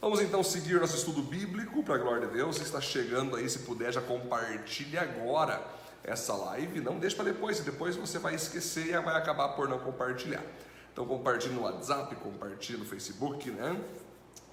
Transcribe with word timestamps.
Vamos 0.00 0.20
então 0.20 0.44
seguir 0.44 0.80
nosso 0.80 0.96
estudo 0.96 1.20
bíblico, 1.20 1.82
para 1.82 1.96
a 1.96 1.98
glória 1.98 2.28
de 2.28 2.34
Deus. 2.34 2.54
Se 2.54 2.62
está 2.62 2.80
chegando 2.80 3.34
aí, 3.34 3.50
se 3.50 3.58
puder, 3.60 3.92
já 3.92 4.00
compartilhe 4.00 4.96
agora 4.96 5.60
essa 6.04 6.34
live. 6.34 6.80
Não 6.80 7.00
deixe 7.00 7.16
para 7.16 7.24
depois, 7.24 7.58
depois 7.58 7.96
você 7.96 8.16
vai 8.16 8.36
esquecer 8.36 8.94
e 8.94 9.00
vai 9.00 9.16
acabar 9.16 9.48
por 9.48 9.68
não 9.68 9.80
compartilhar. 9.80 10.44
Então 10.92 11.04
compartilhe 11.04 11.52
no 11.52 11.62
WhatsApp, 11.62 12.14
compartilhe 12.14 12.78
no 12.78 12.84
Facebook, 12.84 13.50
né? 13.50 13.76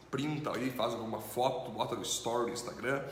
Printa 0.10 0.52
aí, 0.52 0.72
faz 0.72 0.94
alguma 0.94 1.22
foto, 1.22 1.70
bota 1.70 1.96
no 1.96 2.02
story 2.02 2.48
no 2.48 2.54
Instagram. 2.54 3.04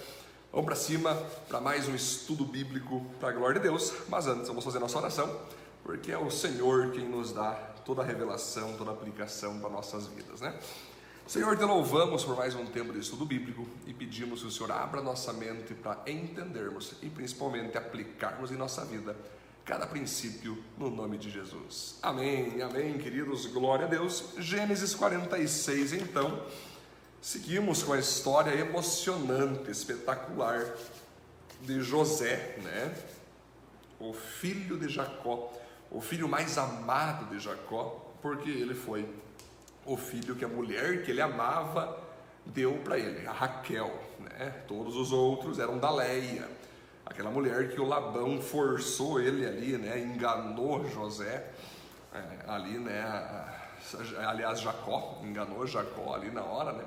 Vamos 0.51 0.65
para 0.65 0.75
cima 0.75 1.15
para 1.47 1.61
mais 1.61 1.87
um 1.87 1.93
estudo 1.93 2.45
bíblico 2.45 3.05
para 3.19 3.29
a 3.29 3.31
glória 3.31 3.61
de 3.61 3.67
Deus. 3.67 3.93
Mas 4.09 4.25
antes, 4.25 4.47
vamos 4.47 4.63
fazer 4.63 4.79
nossa 4.79 4.97
oração, 4.97 5.39
porque 5.83 6.11
é 6.11 6.17
o 6.17 6.31
Senhor 6.31 6.89
quem 6.93 7.07
nos 7.07 7.31
dá 7.31 7.51
toda 7.85 8.01
a 8.01 8.05
revelação, 8.05 8.73
toda 8.75 8.89
a 8.89 8.93
aplicação 8.95 9.59
para 9.59 9.69
nossas 9.69 10.07
vidas, 10.07 10.41
né? 10.41 10.57
Senhor, 11.25 11.57
te 11.57 11.63
louvamos 11.63 12.25
por 12.25 12.35
mais 12.35 12.53
um 12.53 12.65
tempo 12.65 12.91
de 12.91 12.99
estudo 12.99 13.25
bíblico 13.25 13.65
e 13.87 13.93
pedimos 13.93 14.41
que 14.41 14.47
o 14.47 14.51
Senhor 14.51 14.71
abra 14.73 15.01
nossa 15.01 15.31
mente 15.31 15.73
para 15.73 16.01
entendermos 16.05 16.95
e 17.01 17.09
principalmente 17.09 17.77
aplicarmos 17.77 18.51
em 18.51 18.57
nossa 18.57 18.83
vida 18.83 19.15
cada 19.63 19.87
princípio 19.87 20.61
no 20.77 20.89
nome 20.89 21.17
de 21.17 21.31
Jesus. 21.31 21.97
Amém, 22.03 22.61
amém, 22.61 22.97
queridos, 22.97 23.45
glória 23.45 23.85
a 23.85 23.89
Deus. 23.89 24.33
Gênesis 24.37 24.93
46, 24.93 25.93
então, 25.93 26.45
seguimos 27.21 27.81
com 27.81 27.93
a 27.93 27.99
história 27.99 28.51
emocionante, 28.51 29.71
espetacular 29.71 30.75
de 31.61 31.81
José, 31.81 32.57
né? 32.61 32.93
O 33.97 34.13
filho 34.13 34.77
de 34.77 34.89
Jacó, 34.89 35.53
o 35.89 36.01
filho 36.01 36.27
mais 36.27 36.57
amado 36.57 37.33
de 37.33 37.39
Jacó, 37.39 38.13
porque 38.21 38.49
ele 38.49 38.75
foi 38.75 39.07
o 39.85 39.97
filho 39.97 40.35
que 40.35 40.45
a 40.45 40.47
mulher 40.47 41.03
que 41.03 41.11
ele 41.11 41.21
amava 41.21 41.99
deu 42.45 42.79
para 42.83 42.97
ele, 42.97 43.25
a 43.27 43.31
Raquel, 43.31 43.93
né? 44.19 44.63
Todos 44.67 44.95
os 44.95 45.11
outros 45.11 45.59
eram 45.59 45.77
da 45.77 45.89
Leia 45.91 46.47
aquela 47.05 47.29
mulher 47.29 47.69
que 47.69 47.79
o 47.79 47.85
Labão 47.85 48.41
forçou 48.41 49.19
ele 49.19 49.45
ali, 49.45 49.77
né, 49.77 49.99
enganou 49.99 50.87
José, 50.89 51.51
é, 52.13 52.23
ali, 52.47 52.77
né, 52.77 53.03
aliás, 54.25 54.61
Jacó, 54.61 55.19
enganou 55.23 55.65
Jacó 55.67 56.15
ali 56.15 56.31
na 56.31 56.43
hora, 56.43 56.71
né, 56.73 56.85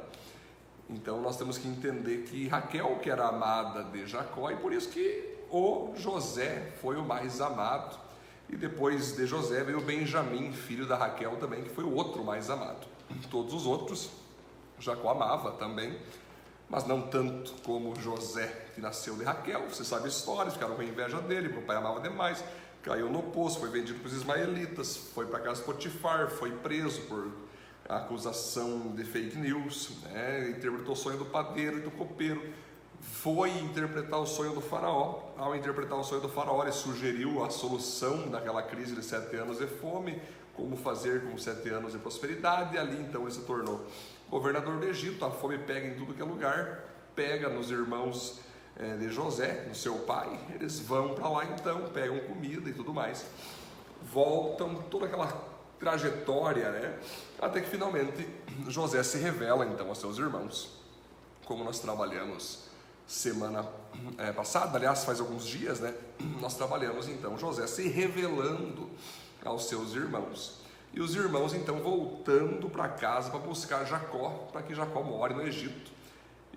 então 0.89 1.21
nós 1.21 1.37
temos 1.37 1.59
que 1.59 1.69
entender 1.69 2.25
que 2.25 2.49
Raquel 2.49 2.99
que 3.01 3.11
era 3.11 3.29
amada 3.29 3.85
de 3.85 4.07
Jacó 4.07 4.51
e 4.51 4.57
por 4.57 4.73
isso 4.73 4.89
que 4.89 5.37
o 5.51 5.93
José 5.97 6.73
foi 6.81 6.97
o 6.97 7.05
mais 7.05 7.41
amado, 7.41 7.99
e 8.49 8.57
depois 8.57 9.17
de 9.17 9.27
José 9.27 9.63
veio 9.65 9.81
Benjamim, 9.81 10.53
filho 10.53 10.87
da 10.87 10.97
Raquel 10.97 11.37
também, 11.37 11.63
que 11.63 11.71
foi 11.71 11.85
o 11.85 11.93
outro 11.93 12.25
mais 12.25 12.49
amado, 12.51 12.87
todos 13.31 13.53
os 13.55 13.67
outros 13.67 14.11
Jacó 14.79 15.11
amava 15.11 15.53
também, 15.53 15.99
mas 16.69 16.87
não 16.87 17.03
tanto 17.03 17.53
como 17.63 17.99
José, 18.01 18.47
que 18.75 18.81
nasceu 18.81 19.17
de 19.17 19.25
Raquel. 19.25 19.69
Você 19.69 19.85
sabe 19.85 20.07
a 20.07 20.09
história, 20.09 20.51
ficaram 20.51 20.75
com 20.75 20.83
inveja 20.83 21.21
dele, 21.21 21.49
o 21.57 21.63
pai 21.63 21.77
amava 21.77 22.01
demais, 22.01 22.45
caiu 22.83 23.11
no 23.11 23.23
poço, 23.23 23.59
foi 23.59 23.71
vendido 23.71 23.99
para 24.01 24.09
os 24.09 24.15
ismaelitas, 24.15 24.97
foi 24.97 25.27
para 25.27 25.41
casa 25.41 25.61
de 25.61 25.67
Potifar, 25.67 26.29
foi 26.31 26.51
preso 26.53 27.03
por 27.03 27.31
acusação 27.89 28.95
de 28.95 29.05
fake 29.05 29.39
news, 29.39 29.91
né? 30.03 30.51
interpretou 30.51 30.93
o 30.93 30.97
sonho 30.97 31.19
do 31.19 31.25
padeiro 31.25 31.79
e 31.79 31.81
do 31.81 31.91
copeiro, 31.91 32.43
foi 33.01 33.51
interpretar 33.59 34.21
o 34.21 34.27
sonho 34.27 34.53
do 34.53 34.61
faraó. 34.61 35.21
Ao 35.37 35.55
interpretar 35.55 35.99
o 35.99 36.05
sonho 36.05 36.21
do 36.21 36.29
faraó, 36.29 36.63
ele 36.63 36.73
sugeriu 36.73 37.45
a 37.45 37.51
solução 37.51 38.29
daquela 38.29 38.63
crise 38.63 38.95
de 38.95 39.05
sete 39.05 39.37
anos 39.37 39.59
de 39.59 39.67
fome, 39.67 40.21
como 40.55 40.77
fazer 40.77 41.23
com 41.23 41.37
sete 41.37 41.69
anos 41.69 41.93
de 41.93 41.99
prosperidade, 41.99 42.75
e 42.75 42.79
ali 42.79 43.01
então 43.01 43.23
ele 43.23 43.33
se 43.33 43.43
tornou 43.43 43.85
governador 44.29 44.79
do 44.79 44.87
Egito, 44.87 45.25
a 45.25 45.31
fome 45.31 45.59
pega 45.59 45.87
em 45.87 45.95
tudo 45.95 46.15
que 46.15 46.23
é 46.23 46.25
lugar, 46.25 46.85
pega 47.15 47.49
nos 47.49 47.71
irmãos 47.71 48.41
é, 48.77 48.97
de 48.97 49.09
José, 49.09 49.65
no 49.69 49.75
seu 49.75 50.01
pai, 50.01 50.39
eles 50.55 50.81
vão 50.81 51.15
para 51.15 51.29
lá 51.29 51.45
então, 51.45 51.89
pegam 51.93 52.19
comida 52.21 52.69
e 52.69 52.73
tudo 52.73 52.93
mais, 52.93 53.27
voltam, 54.03 54.75
toda 54.91 55.07
aquela 55.07 55.27
trajetória, 55.79 56.71
né? 56.71 56.99
Até 57.41 57.61
que 57.61 57.69
finalmente 57.69 58.29
José 58.69 59.03
se 59.03 59.19
revela 59.19 59.67
então 59.67 59.89
aos 59.89 59.99
seus 59.99 60.19
irmãos, 60.19 60.75
como 61.45 61.63
nós 61.63 61.79
trabalhamos 61.79 62.66
semana 63.07 63.67
é, 64.19 64.33
passada, 64.33 64.77
aliás, 64.77 65.05
faz 65.05 65.21
alguns 65.21 65.47
dias, 65.47 65.81
né? 65.81 65.95
Nós 66.41 66.57
trabalhamos 66.57 67.09
então 67.09 67.39
José 67.39 67.67
se 67.67 67.89
revelando 67.89 68.91
aos 69.45 69.69
seus 69.69 69.95
irmãos. 69.95 70.61
E 70.93 71.01
os 71.01 71.15
irmãos 71.15 71.55
então 71.55 71.81
voltando 71.81 72.69
para 72.71 72.89
casa 72.89 73.31
para 73.31 73.39
buscar 73.39 73.85
Jacó, 73.85 74.49
para 74.53 74.63
que 74.63 74.75
Jacó 74.75 75.03
more 75.03 75.35
no 75.35 75.43
Egito. 75.43 75.91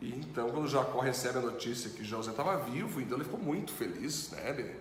E 0.02 0.16
então, 0.16 0.50
quando 0.50 0.68
Jacó 0.68 1.00
recebe 1.00 1.40
a 1.40 1.42
notícia 1.42 1.90
que 1.90 2.04
José 2.06 2.32
estava 2.32 2.58
vivo, 2.58 3.02
então 3.02 3.18
ele 3.18 3.26
ficou 3.26 3.40
muito 3.40 3.74
feliz, 3.74 4.32
né? 4.32 4.50
Ele 4.50 4.76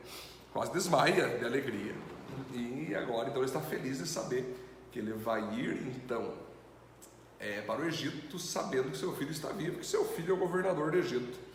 quase 0.53 0.73
desmaia 0.73 1.39
de 1.39 1.45
alegria. 1.45 1.95
E 2.53 2.95
agora, 2.95 3.28
então, 3.28 3.39
ele 3.43 3.51
está 3.51 3.61
feliz 3.61 3.99
de 3.99 4.07
saber 4.07 4.57
que 4.93 5.01
ele 5.01 5.12
vai 5.12 5.41
ir, 5.55 5.89
então, 5.97 6.34
é, 7.41 7.61
para 7.62 7.81
o 7.81 7.84
Egito, 7.84 8.39
sabendo 8.39 8.91
que 8.91 8.97
seu 8.97 9.15
filho 9.17 9.33
está 9.33 9.49
vivo, 9.49 9.78
que 9.78 9.87
seu 9.87 10.05
filho 10.05 10.31
é 10.31 10.34
o 10.34 10.37
governador 10.37 10.93
do 10.93 10.99
Egito. 10.99 11.47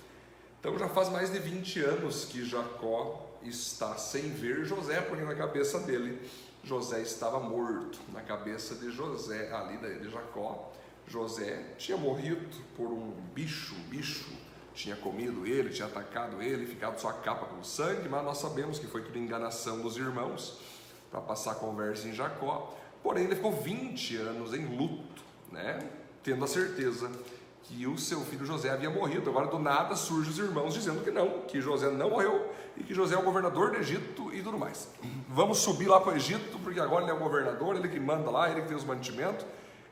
Então, 0.63 0.79
já 0.79 0.87
faz 0.87 1.09
mais 1.09 1.29
de 1.29 1.39
20 1.39 1.81
anos 1.81 2.23
que 2.23 2.45
Jacó 2.45 3.29
está 3.43 3.97
sem 3.97 4.29
ver 4.29 4.63
José, 4.63 5.01
porque 5.01 5.21
na 5.21 5.35
cabeça 5.35 5.77
dele 5.79 6.17
José 6.63 7.01
estava 7.01 7.37
morto. 7.37 7.99
Na 8.13 8.21
cabeça 8.21 8.73
de 8.75 8.89
José, 8.89 9.51
ali 9.53 9.75
de 9.99 10.09
Jacó, 10.09 10.71
José 11.05 11.73
tinha 11.77 11.97
morrido 11.97 12.47
por 12.77 12.87
um 12.87 13.11
bicho, 13.35 13.75
um 13.75 13.89
bicho 13.89 14.31
tinha 14.73 14.95
comido 14.95 15.45
ele, 15.45 15.69
tinha 15.69 15.85
atacado 15.85 16.41
ele, 16.41 16.65
ficado 16.65 16.97
sua 16.97 17.11
capa 17.11 17.45
com 17.47 17.61
sangue, 17.61 18.07
mas 18.07 18.23
nós 18.23 18.37
sabemos 18.37 18.79
que 18.79 18.87
foi 18.87 19.01
tudo 19.01 19.19
enganação 19.19 19.81
dos 19.81 19.97
irmãos 19.97 20.59
para 21.11 21.19
passar 21.19 21.51
a 21.51 21.55
conversa 21.55 22.07
em 22.07 22.13
Jacó. 22.13 22.73
Porém, 23.03 23.25
ele 23.25 23.35
ficou 23.35 23.51
20 23.51 24.15
anos 24.15 24.53
em 24.53 24.77
luto, 24.77 25.21
né? 25.51 25.89
tendo 26.23 26.45
a 26.45 26.47
certeza 26.47 27.11
que 27.63 27.87
o 27.87 27.97
seu 27.97 28.21
filho 28.21 28.45
José 28.45 28.69
havia 28.69 28.89
morrido. 28.89 29.29
Agora, 29.29 29.47
do 29.47 29.57
nada, 29.57 29.95
surgem 29.95 30.31
os 30.31 30.39
irmãos 30.39 30.73
dizendo 30.73 31.03
que 31.03 31.11
não, 31.11 31.41
que 31.41 31.61
José 31.61 31.89
não 31.89 32.09
morreu 32.09 32.53
e 32.75 32.83
que 32.83 32.93
José 32.93 33.15
é 33.15 33.17
o 33.17 33.23
governador 33.23 33.71
do 33.71 33.77
Egito 33.77 34.33
e 34.33 34.41
tudo 34.41 34.57
mais. 34.57 34.89
Vamos 35.29 35.59
subir 35.59 35.87
lá 35.87 35.99
para 35.99 36.13
o 36.13 36.15
Egito, 36.15 36.59
porque 36.59 36.79
agora 36.79 37.03
ele 37.03 37.11
é 37.11 37.13
o 37.13 37.19
governador, 37.19 37.75
ele 37.75 37.87
que 37.87 37.99
manda 37.99 38.29
lá, 38.29 38.49
ele 38.49 38.61
que 38.61 38.67
tem 38.67 38.75
os 38.75 38.83
mantimentos, 38.83 39.45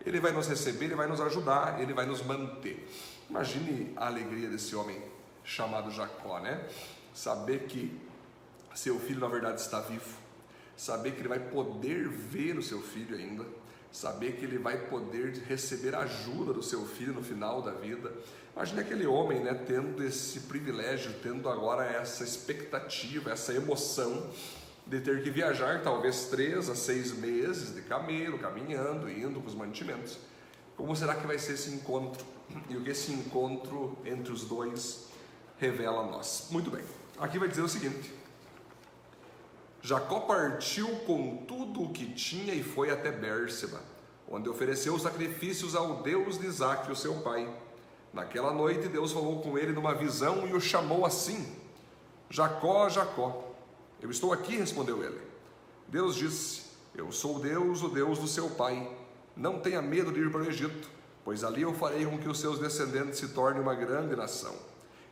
ele 0.05 0.19
vai 0.19 0.31
nos 0.31 0.47
receber, 0.47 0.85
ele 0.85 0.95
vai 0.95 1.07
nos 1.07 1.21
ajudar, 1.21 1.79
ele 1.81 1.93
vai 1.93 2.05
nos 2.05 2.21
manter. 2.23 2.87
Imagine 3.29 3.93
a 3.95 4.07
alegria 4.07 4.49
desse 4.49 4.75
homem 4.75 5.01
chamado 5.43 5.91
Jacó, 5.91 6.39
né? 6.39 6.65
Saber 7.13 7.65
que 7.67 7.99
seu 8.75 8.99
filho 8.99 9.19
na 9.19 9.27
verdade 9.27 9.61
está 9.61 9.79
vivo, 9.79 10.17
saber 10.75 11.11
que 11.11 11.21
ele 11.21 11.27
vai 11.27 11.39
poder 11.39 12.07
ver 12.07 12.57
o 12.57 12.63
seu 12.63 12.81
filho 12.81 13.15
ainda, 13.15 13.45
saber 13.91 14.33
que 14.33 14.45
ele 14.45 14.57
vai 14.57 14.77
poder 14.87 15.33
receber 15.47 15.93
ajuda 15.95 16.53
do 16.53 16.63
seu 16.63 16.85
filho 16.85 17.13
no 17.13 17.23
final 17.23 17.61
da 17.61 17.71
vida. 17.71 18.11
Imagine 18.55 18.81
aquele 18.81 19.05
homem, 19.05 19.39
né, 19.39 19.53
tendo 19.53 20.03
esse 20.03 20.41
privilégio, 20.41 21.13
tendo 21.21 21.49
agora 21.49 21.85
essa 21.85 22.23
expectativa, 22.23 23.31
essa 23.31 23.53
emoção 23.53 24.29
de 24.85 24.99
ter 24.99 25.23
que 25.23 25.29
viajar 25.29 25.81
talvez 25.83 26.25
três 26.25 26.69
a 26.69 26.75
seis 26.75 27.13
meses 27.13 27.73
de 27.73 27.81
camelo, 27.81 28.39
caminhando, 28.39 29.09
indo 29.09 29.39
com 29.39 29.47
os 29.47 29.55
mantimentos. 29.55 30.17
Como 30.75 30.95
será 30.95 31.15
que 31.15 31.27
vai 31.27 31.37
ser 31.37 31.53
esse 31.53 31.69
encontro? 31.71 32.25
E 32.69 32.75
o 32.75 32.83
que 32.83 32.89
esse 32.89 33.11
encontro 33.11 33.97
entre 34.03 34.33
os 34.33 34.43
dois 34.45 35.07
revela 35.57 36.01
a 36.01 36.07
nós? 36.07 36.47
Muito 36.49 36.69
bem, 36.69 36.83
aqui 37.19 37.39
vai 37.39 37.47
dizer 37.47 37.61
o 37.61 37.69
seguinte: 37.69 38.13
Jacó 39.81 40.21
partiu 40.21 40.87
com 41.07 41.37
tudo 41.47 41.83
o 41.83 41.89
que 41.89 42.05
tinha 42.13 42.53
e 42.53 42.61
foi 42.61 42.91
até 42.91 43.11
Bérseba, 43.11 43.81
onde 44.29 44.47
ofereceu 44.47 44.97
sacrifícios 44.99 45.75
ao 45.75 46.03
Deus 46.03 46.37
de 46.37 46.45
Isaac, 46.45 46.91
o 46.91 46.95
seu 46.95 47.15
pai. 47.21 47.51
Naquela 48.13 48.53
noite, 48.53 48.87
Deus 48.87 49.11
falou 49.11 49.41
com 49.41 49.57
ele 49.57 49.71
numa 49.71 49.95
visão 49.95 50.47
e 50.47 50.53
o 50.53 50.61
chamou 50.61 51.05
assim: 51.05 51.55
Jacó, 52.29 52.89
Jacó. 52.89 53.47
Eu 54.01 54.11
estou 54.11 54.31
aqui, 54.31 54.55
respondeu 54.55 55.03
ele. 55.03 55.19
Deus 55.87 56.15
disse: 56.15 56.63
Eu 56.95 57.11
sou 57.11 57.39
Deus, 57.39 57.81
o 57.81 57.89
Deus 57.89 58.19
do 58.19 58.27
seu 58.27 58.49
pai. 58.51 58.89
Não 59.35 59.59
tenha 59.59 59.81
medo 59.81 60.11
de 60.11 60.19
ir 60.19 60.31
para 60.31 60.41
o 60.41 60.45
Egito, 60.45 60.89
pois 61.23 61.43
ali 61.43 61.63
eu 61.63 61.73
farei 61.73 62.05
com 62.05 62.17
que 62.17 62.27
os 62.27 62.39
seus 62.39 62.59
descendentes 62.59 63.17
se 63.17 63.29
tornem 63.29 63.61
uma 63.61 63.73
grande 63.73 64.15
nação. 64.15 64.55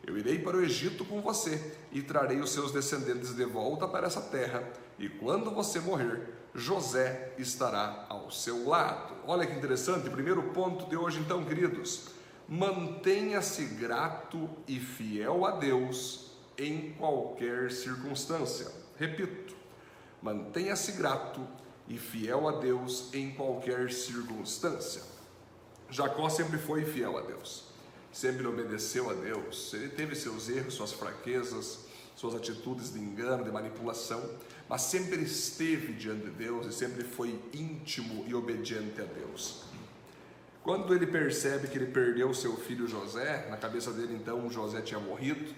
Eu 0.09 0.17
irei 0.17 0.39
para 0.39 0.57
o 0.57 0.63
Egito 0.63 1.05
com 1.05 1.21
você 1.21 1.75
e 1.91 2.01
trarei 2.01 2.39
os 2.39 2.49
seus 2.51 2.71
descendentes 2.71 3.35
de 3.35 3.45
volta 3.45 3.87
para 3.87 4.07
essa 4.07 4.19
terra, 4.19 4.67
e 4.97 5.07
quando 5.07 5.51
você 5.51 5.79
morrer, 5.79 6.33
José 6.55 7.35
estará 7.37 8.07
ao 8.09 8.31
seu 8.31 8.67
lado. 8.67 9.13
Olha 9.27 9.45
que 9.45 9.53
interessante, 9.53 10.09
primeiro 10.09 10.41
ponto 10.51 10.89
de 10.89 10.97
hoje, 10.97 11.19
então, 11.19 11.45
queridos. 11.45 12.07
Mantenha-se 12.47 13.63
grato 13.65 14.49
e 14.67 14.79
fiel 14.79 15.45
a 15.45 15.51
Deus 15.51 16.31
em 16.57 16.91
qualquer 16.93 17.71
circunstância. 17.71 18.71
Repito, 18.97 19.55
mantenha-se 20.23 20.93
grato 20.93 21.47
e 21.87 21.99
fiel 21.99 22.49
a 22.49 22.53
Deus 22.53 23.13
em 23.13 23.29
qualquer 23.35 23.91
circunstância. 23.91 25.03
Jacó 25.87 26.29
sempre 26.29 26.57
foi 26.57 26.83
fiel 26.83 27.15
a 27.15 27.21
Deus, 27.21 27.68
sempre 28.11 28.47
obedeceu 28.47 29.09
a 29.09 29.13
Deus. 29.13 29.73
Ele 29.73 29.89
teve 29.89 30.15
seus 30.15 30.49
erros, 30.49 30.73
suas 30.73 30.91
fraquezas, 30.91 31.79
suas 32.15 32.35
atitudes 32.35 32.93
de 32.93 32.99
engano, 32.99 33.43
de 33.43 33.51
manipulação, 33.51 34.21
mas 34.67 34.81
sempre 34.81 35.21
esteve 35.21 35.93
diante 35.93 36.25
de 36.25 36.31
Deus 36.31 36.67
e 36.67 36.73
sempre 36.73 37.03
foi 37.03 37.39
íntimo 37.53 38.25
e 38.27 38.35
obediente 38.35 39.01
a 39.01 39.05
Deus. 39.05 39.63
Quando 40.61 40.93
ele 40.93 41.07
percebe 41.07 41.67
que 41.67 41.77
ele 41.77 41.87
perdeu 41.87 42.33
seu 42.33 42.57
filho 42.57 42.87
José, 42.87 43.47
na 43.49 43.57
cabeça 43.57 43.91
dele 43.91 44.13
então 44.13 44.49
José 44.51 44.81
tinha 44.81 44.99
morrido, 44.99 45.53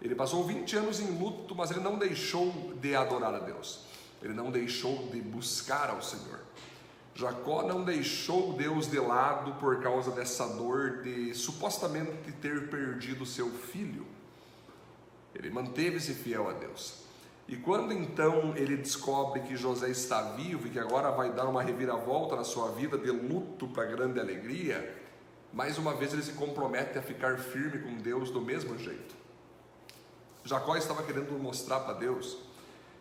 ele 0.00 0.14
passou 0.14 0.44
20 0.44 0.76
anos 0.76 1.00
em 1.00 1.18
luto, 1.18 1.54
mas 1.54 1.70
ele 1.70 1.80
não 1.80 1.98
deixou 1.98 2.74
de 2.80 2.94
adorar 2.94 3.34
a 3.34 3.40
Deus, 3.40 3.80
ele 4.22 4.32
não 4.32 4.50
deixou 4.50 5.08
de 5.12 5.20
buscar 5.20 5.90
ao 5.90 6.00
Senhor. 6.00 6.40
Jacó 7.18 7.64
não 7.64 7.82
deixou 7.82 8.52
Deus 8.52 8.88
de 8.88 9.00
lado 9.00 9.54
por 9.54 9.82
causa 9.82 10.12
dessa 10.12 10.46
dor 10.50 11.02
de 11.02 11.34
supostamente 11.34 12.30
ter 12.40 12.68
perdido 12.70 13.26
seu 13.26 13.50
filho. 13.50 14.06
Ele 15.34 15.50
manteve-se 15.50 16.14
fiel 16.14 16.48
a 16.48 16.52
Deus. 16.52 17.02
E 17.48 17.56
quando 17.56 17.92
então 17.92 18.56
ele 18.56 18.76
descobre 18.76 19.40
que 19.40 19.56
José 19.56 19.90
está 19.90 20.30
vivo 20.36 20.68
e 20.68 20.70
que 20.70 20.78
agora 20.78 21.10
vai 21.10 21.32
dar 21.32 21.48
uma 21.48 21.60
reviravolta 21.60 22.36
na 22.36 22.44
sua 22.44 22.70
vida 22.70 22.96
de 22.96 23.10
luto 23.10 23.66
para 23.66 23.86
grande 23.86 24.20
alegria, 24.20 24.96
mais 25.52 25.76
uma 25.76 25.94
vez 25.94 26.12
ele 26.12 26.22
se 26.22 26.34
compromete 26.34 26.96
a 27.00 27.02
ficar 27.02 27.36
firme 27.36 27.80
com 27.80 27.96
Deus 27.96 28.30
do 28.30 28.40
mesmo 28.40 28.78
jeito. 28.78 29.16
Jacó 30.44 30.76
estava 30.76 31.02
querendo 31.02 31.36
mostrar 31.36 31.80
para 31.80 31.94
Deus 31.94 32.38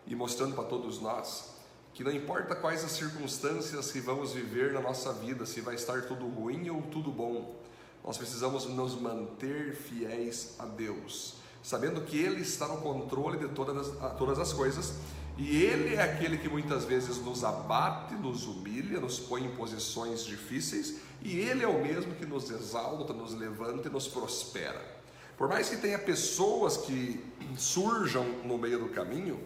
e 0.08 0.16
mostrando 0.16 0.56
para 0.56 0.64
todos 0.64 1.00
nós 1.00 1.56
que 1.98 2.04
não 2.04 2.12
importa 2.12 2.56
quais 2.56 2.86
as 2.86 2.92
circunstâncias 2.92 3.92
que 3.92 4.00
vamos 4.00 4.32
viver 4.32 4.72
na 4.72 4.80
nossa 4.80 5.12
vida, 5.12 5.46
se 5.46 5.60
vai 5.60 5.74
estar 5.74 6.04
tudo 6.04 6.28
ruim 6.28 6.70
ou 6.70 6.82
tudo 6.84 7.12
bom, 7.12 7.60
nós 8.06 8.18
precisamos 8.18 8.66
nos 8.68 8.94
manter 8.94 9.76
fiéis 9.76 10.56
a 10.60 10.66
Deus 10.66 11.36
sabendo 11.68 12.00
que 12.00 12.18
Ele 12.18 12.44
está 12.44 12.66
no 12.66 12.78
controle 12.78 13.38
de 13.38 13.50
todas 13.50 13.90
as, 14.02 14.18
todas 14.18 14.40
as 14.40 14.54
coisas 14.54 14.94
e 15.38 15.64
Ele 15.64 15.96
é 15.96 16.02
aquele 16.02 16.38
que 16.38 16.48
muitas 16.48 16.86
vezes 16.86 17.18
nos 17.18 17.44
abate, 17.44 18.16
nos 18.16 18.46
humilha, 18.46 19.02
nos 19.02 19.20
põe 19.20 19.44
em 19.44 19.54
posições 19.54 20.24
difíceis 20.24 21.02
e 21.22 21.38
Ele 21.38 21.66
é 21.66 21.68
o 21.68 21.82
mesmo 21.82 22.16
que 22.16 22.26
nos 22.26 22.50
exalta, 22.50 23.12
nos 23.12 23.34
levanta 23.34 23.90
e 23.90 23.92
nos 23.92 24.08
prospera. 24.08 24.82
Por 25.38 25.50
mais 25.50 25.68
que 25.68 25.76
tenha 25.76 26.00
pessoas 26.00 26.78
que 26.78 27.22
surjam 27.58 28.24
no 28.46 28.58
meio 28.58 28.80
do 28.80 28.88
caminho, 28.88 29.38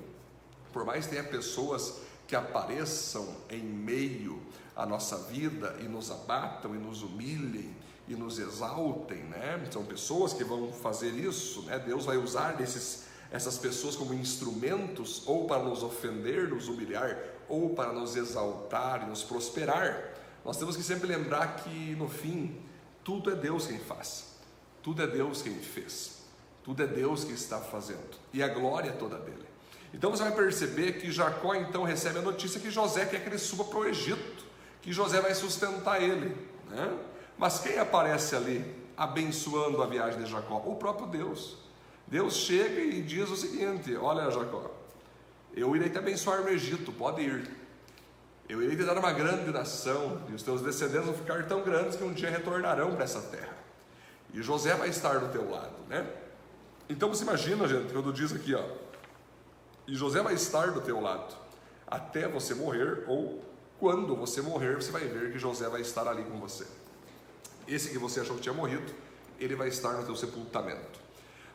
por 0.71 0.86
mais 0.86 1.06
que 1.06 1.15
tenha 1.15 1.24
pessoas 1.24 2.01
que 2.28 2.36
apareçam 2.36 3.28
em 3.50 3.62
meio 3.62 4.42
à 4.76 4.86
nossa 4.86 5.18
vida 5.18 5.76
e 5.82 5.84
nos 5.84 6.10
abatam 6.10 6.76
e 6.76 6.78
nos 6.78 7.04
humilhem, 7.04 7.76
e 8.08 8.16
nos 8.16 8.40
exaltem, 8.40 9.24
né? 9.24 9.66
São 9.72 9.86
pessoas 9.86 10.34
que 10.34 10.44
vão 10.44 10.72
fazer 10.72 11.12
isso, 11.12 11.62
né? 11.64 11.80
Deus 11.80 12.06
vai 12.06 12.18
usar 12.18 12.60
esses, 12.60 13.06
essas 13.32 13.58
pessoas 13.58 13.96
como 13.96 14.14
instrumentos 14.14 15.24
ou 15.26 15.46
para 15.46 15.64
nos 15.64 15.84
ofender, 15.84 16.50
nos 16.50 16.68
humilhar, 16.68 17.18
ou 17.48 17.70
para 17.70 17.94
nos 17.94 18.16
exaltar 18.16 19.04
e 19.04 19.06
nos 19.10 19.24
prosperar. 19.24 20.14
Nós 20.44 20.58
temos 20.58 20.76
que 20.76 20.84
sempre 20.84 21.08
lembrar 21.08 21.58
que 21.58 21.96
no 21.96 22.10
fim 22.10 22.60
tudo 23.04 23.32
é 23.32 23.36
Deus 23.36 23.68
quem 23.68 23.80
faz, 23.80 24.36
tudo 24.82 25.02
é 25.02 25.08
Deus 25.08 25.42
quem 25.42 25.54
fez, 25.60 26.24
tudo 26.64 26.84
é 26.84 26.88
Deus 26.88 27.24
que 27.24 27.34
está 27.34 27.60
fazendo 27.60 28.18
e 28.34 28.42
a 28.42 28.48
glória 28.48 28.90
é 28.90 28.94
toda 28.94 29.18
dele. 29.18 29.50
Então 29.94 30.12
você 30.12 30.24
vai 30.24 30.32
perceber 30.32 30.94
que 30.94 31.12
Jacó 31.12 31.54
então 31.54 31.84
recebe 31.84 32.20
a 32.20 32.22
notícia 32.22 32.60
que 32.60 32.72
José 32.72 33.06
quer 33.06 33.22
que 33.22 33.30
ele 33.30 33.38
suba 33.38 33.64
para 33.66 33.80
o 33.80 33.86
Egito, 33.86 34.46
que 34.82 34.94
José 34.94 35.20
vai 35.20 35.34
sustentar 35.36 36.02
ele, 36.02 36.36
né? 36.70 36.98
Mas 37.38 37.60
quem 37.60 37.78
aparece 37.78 38.36
ali 38.36 38.64
abençoando 38.96 39.82
a 39.82 39.88
viagem 39.88 40.24
de 40.24 40.30
Jacó? 40.30 40.58
O 40.66 40.76
próprio 40.76 41.08
Deus. 41.08 41.58
Deus 42.08 42.36
chega 42.36 42.82
e 42.82 43.02
diz 43.02 43.30
o 43.30 43.36
seguinte: 43.36 43.96
Olha, 43.96 44.30
Jacó, 44.32 44.72
eu 45.54 45.76
irei 45.76 45.90
te 45.90 45.98
abençoar 45.98 46.42
no 46.42 46.50
Egito, 46.50 46.92
pode 46.92 47.22
ir. 47.22 47.50
Eu 48.48 48.62
irei 48.62 48.76
te 48.76 48.84
dar 48.84 48.98
uma 48.98 49.12
grande 49.12 49.50
nação, 49.52 50.22
e 50.30 50.34
os 50.34 50.44
teus 50.44 50.62
descendentes 50.62 51.06
vão 51.06 51.16
ficar 51.16 51.48
tão 51.48 51.62
grandes 51.62 51.96
que 51.96 52.04
um 52.04 52.12
dia 52.12 52.30
retornarão 52.30 52.94
para 52.96 53.06
essa 53.06 53.22
terra. 53.22 53.58
E 54.34 54.42
José 54.42 54.74
vai 54.76 54.90
estar 54.90 55.20
do 55.20 55.30
teu 55.30 55.50
lado, 55.50 55.74
né? 55.90 56.06
Então 56.90 57.10
você 57.10 57.24
imagina, 57.24 57.68
gente, 57.68 57.94
quando 57.94 58.12
diz 58.12 58.34
aqui, 58.34 58.54
ó, 58.54 58.64
e 59.88 59.95
José 59.95 60.22
vai 60.22 60.33
estar 60.33 60.72
do 60.72 60.81
teu 60.81 61.00
lado 61.01 61.36
até 61.88 62.28
você 62.28 62.54
morrer, 62.54 63.04
ou 63.07 63.44
quando 63.80 64.16
você 64.16 64.42
morrer, 64.42 64.75
você 64.75 64.92
vai 64.92 65.06
ver 65.06 65.31
que 65.31 65.39
José 65.39 65.68
vai 65.68 65.81
estar 65.81 66.07
ali 66.07 66.24
com 66.24 66.39
você 66.39 66.66
esse 67.68 67.89
que 67.89 67.98
você 67.98 68.19
achou 68.19 68.36
que 68.36 68.42
tinha 68.42 68.54
morrido, 68.54 68.92
ele 69.39 69.56
vai 69.56 69.68
estar 69.68 69.94
no 69.94 70.06
teu 70.06 70.16
sepultamento. 70.16 71.00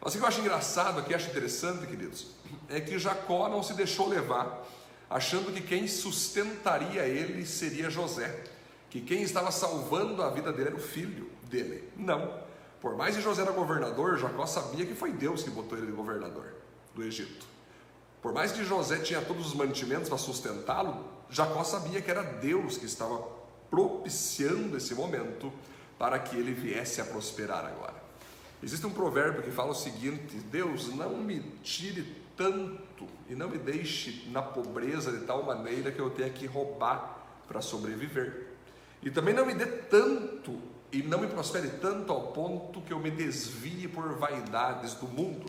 Mas 0.01 0.15
o 0.15 0.19
que 0.19 0.25
eu 0.25 0.29
acho 0.29 0.41
engraçado 0.41 1.01
aqui, 1.01 1.15
acho 1.15 1.31
interessante, 1.31 1.87
queridos, 1.87 2.29
é 2.69 2.81
que 2.81 2.99
Jacó 2.99 3.49
não 3.49 3.63
se 3.63 3.75
deixou 3.75 4.09
levar, 4.09 4.67
achando 5.09 5.53
que 5.53 5.61
quem 5.61 5.87
sustentaria 5.89 7.07
ele 7.07 7.45
seria 7.47 7.91
José, 7.91 8.45
que 8.91 9.01
quem 9.01 9.23
estava 9.23 9.51
salvando 9.51 10.23
a 10.23 10.31
vida 10.31 10.53
dele 10.53 10.69
era 10.69 10.77
o 10.77 10.81
filho 10.81 11.31
dele. 11.45 11.89
Não. 11.97 12.45
Por 12.81 12.97
mais 12.97 13.17
que 13.17 13.23
José 13.23 13.43
era 13.43 13.53
governador, 13.53 14.19
Jacó 14.19 14.47
sabia 14.47 14.87
que 14.87 14.95
foi 14.95 15.13
Deus 15.13 15.43
que 15.43 15.51
botou 15.51 15.77
ele 15.77 15.87
de 15.87 15.93
governador 15.93 16.55
do 16.95 17.03
Egito. 17.03 17.47
Por 18.27 18.33
mais 18.33 18.51
que 18.51 18.65
José 18.65 18.99
tinha 18.99 19.23
todos 19.23 19.47
os 19.47 19.55
mantimentos 19.55 20.09
para 20.09 20.19
sustentá-lo, 20.19 21.05
Jacó 21.31 21.63
sabia 21.63 22.03
que 22.03 22.11
era 22.11 22.25
Deus 22.25 22.77
que 22.77 22.85
estava 22.85 23.19
propiciando 23.71 24.77
esse 24.77 24.97
momento 24.97 25.53
para 25.97 26.19
que 26.19 26.37
ele 26.37 26.53
viesse 26.53 27.01
a 27.01 27.05
prosperar 27.05 27.65
agora. 27.65 27.95
Existe 28.61 28.85
um 28.85 28.91
provérbio 28.91 29.45
que 29.45 29.53
fala 29.53 29.71
o 29.71 29.75
seguinte: 29.77 30.39
Deus, 30.51 30.93
não 30.93 31.17
me 31.19 31.39
tire 31.63 32.03
tanto 32.37 33.07
e 33.29 33.37
não 33.37 33.49
me 33.49 33.59
deixe 33.59 34.29
na 34.33 34.43
pobreza 34.43 35.13
de 35.13 35.25
tal 35.25 35.45
maneira 35.45 35.93
que 35.93 36.01
eu 36.01 36.11
tenha 36.11 36.29
que 36.29 36.47
roubar 36.47 37.45
para 37.47 37.63
sobreviver. 37.63 38.49
E 39.05 39.09
também 39.09 39.35
não 39.35 39.47
me 39.47 39.55
dê 39.55 39.67
tanto 39.67 40.61
e 40.91 41.01
não 41.01 41.21
me 41.21 41.29
prospere 41.29 41.69
tanto 41.81 42.13
ao 42.13 42.33
ponto 42.33 42.81
que 42.81 42.93
eu 42.93 42.99
me 42.99 43.13
desvie 43.13 43.87
por 43.87 44.19
vaidades 44.19 44.95
do 44.95 45.07
mundo. 45.07 45.47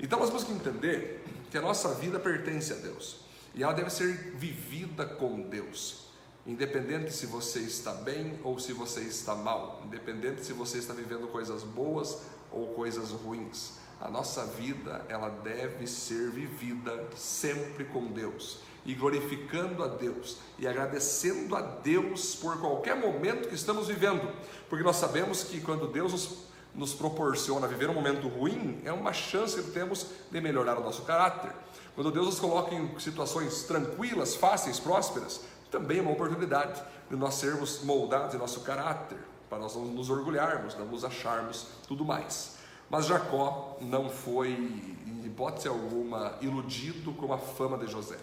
Então 0.00 0.18
nós 0.18 0.30
temos 0.30 0.44
que 0.44 0.52
entender 0.52 1.22
que 1.52 1.58
a 1.58 1.60
nossa 1.60 1.90
vida 1.92 2.18
pertence 2.18 2.72
a 2.72 2.76
Deus. 2.76 3.18
E 3.54 3.62
ela 3.62 3.74
deve 3.74 3.90
ser 3.90 4.32
vivida 4.36 5.04
com 5.04 5.42
Deus. 5.42 6.06
Independente 6.46 7.12
se 7.12 7.26
você 7.26 7.58
está 7.58 7.92
bem 7.92 8.40
ou 8.42 8.58
se 8.58 8.72
você 8.72 9.02
está 9.02 9.34
mal, 9.34 9.82
independente 9.84 10.46
se 10.46 10.54
você 10.54 10.78
está 10.78 10.94
vivendo 10.94 11.28
coisas 11.28 11.62
boas 11.62 12.22
ou 12.50 12.68
coisas 12.68 13.10
ruins, 13.10 13.74
a 14.00 14.08
nossa 14.08 14.46
vida 14.46 15.04
ela 15.10 15.28
deve 15.28 15.86
ser 15.86 16.30
vivida 16.30 17.06
sempre 17.14 17.84
com 17.84 18.06
Deus. 18.06 18.60
E 18.86 18.94
glorificando 18.94 19.84
a 19.84 19.88
Deus. 19.88 20.38
E 20.58 20.66
agradecendo 20.66 21.54
a 21.54 21.60
Deus 21.60 22.34
por 22.34 22.58
qualquer 22.62 22.96
momento 22.96 23.48
que 23.50 23.54
estamos 23.54 23.88
vivendo, 23.88 24.26
porque 24.70 24.82
nós 24.82 24.96
sabemos 24.96 25.44
que 25.44 25.60
quando 25.60 25.86
Deus 25.86 26.12
nos, 26.12 26.46
nos 26.74 26.94
proporciona 26.94 27.66
viver 27.66 27.90
um 27.90 27.94
momento 27.94 28.28
ruim, 28.28 28.80
é 28.84 28.92
uma 28.92 29.12
chance 29.12 29.62
que 29.62 29.70
temos 29.70 30.06
de 30.30 30.40
melhorar 30.40 30.78
o 30.78 30.82
nosso 30.82 31.02
caráter. 31.02 31.52
Quando 31.94 32.10
Deus 32.10 32.26
nos 32.26 32.40
coloca 32.40 32.74
em 32.74 32.98
situações 32.98 33.64
tranquilas, 33.64 34.34
fáceis, 34.34 34.80
prósperas, 34.80 35.42
também 35.70 35.98
é 35.98 36.02
uma 36.02 36.12
oportunidade 36.12 36.82
de 37.10 37.16
nós 37.16 37.34
sermos 37.34 37.82
moldados 37.82 38.34
em 38.34 38.38
nosso 38.38 38.60
caráter, 38.60 39.18
para 39.48 39.58
nós 39.58 39.74
não 39.74 39.84
nos 39.84 40.08
orgulharmos, 40.08 40.74
não 40.76 40.86
nos 40.86 41.04
acharmos 41.04 41.66
tudo 41.86 42.04
mais. 42.04 42.56
Mas 42.88 43.06
Jacó 43.06 43.76
não 43.80 44.08
foi, 44.08 44.50
em 44.50 45.22
hipótese 45.24 45.68
alguma, 45.68 46.36
iludido 46.40 47.12
com 47.12 47.32
a 47.32 47.38
fama 47.38 47.78
de 47.78 47.86
José. 47.86 48.18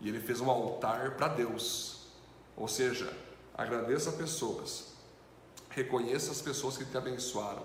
E 0.00 0.08
ele 0.08 0.20
fez 0.20 0.40
um 0.40 0.50
altar 0.50 1.12
para 1.12 1.28
Deus. 1.28 2.06
Ou 2.56 2.68
seja, 2.68 3.12
agradeça 3.56 4.10
a 4.10 4.12
pessoas, 4.12 4.87
reconheça 5.82 6.30
as 6.30 6.40
pessoas 6.40 6.76
que 6.76 6.84
te 6.84 6.96
abençoaram, 6.96 7.64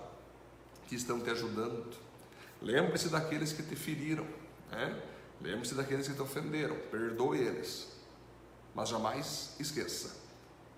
que 0.88 0.96
estão 0.96 1.20
te 1.20 1.29
ajudando. 1.29 1.96
Lembre-se 2.62 3.10
daqueles 3.10 3.53
que 3.53 3.63
te 3.63 3.75
feriram, 3.75 4.25
né? 4.72 5.01
lembre-se 5.41 5.75
daqueles 5.75 6.08
que 6.08 6.13
te 6.13 6.22
ofenderam, 6.22 6.75
perdoe 6.89 7.39
eles. 7.39 7.88
Mas 8.74 8.89
jamais 8.89 9.55
esqueça 9.60 10.24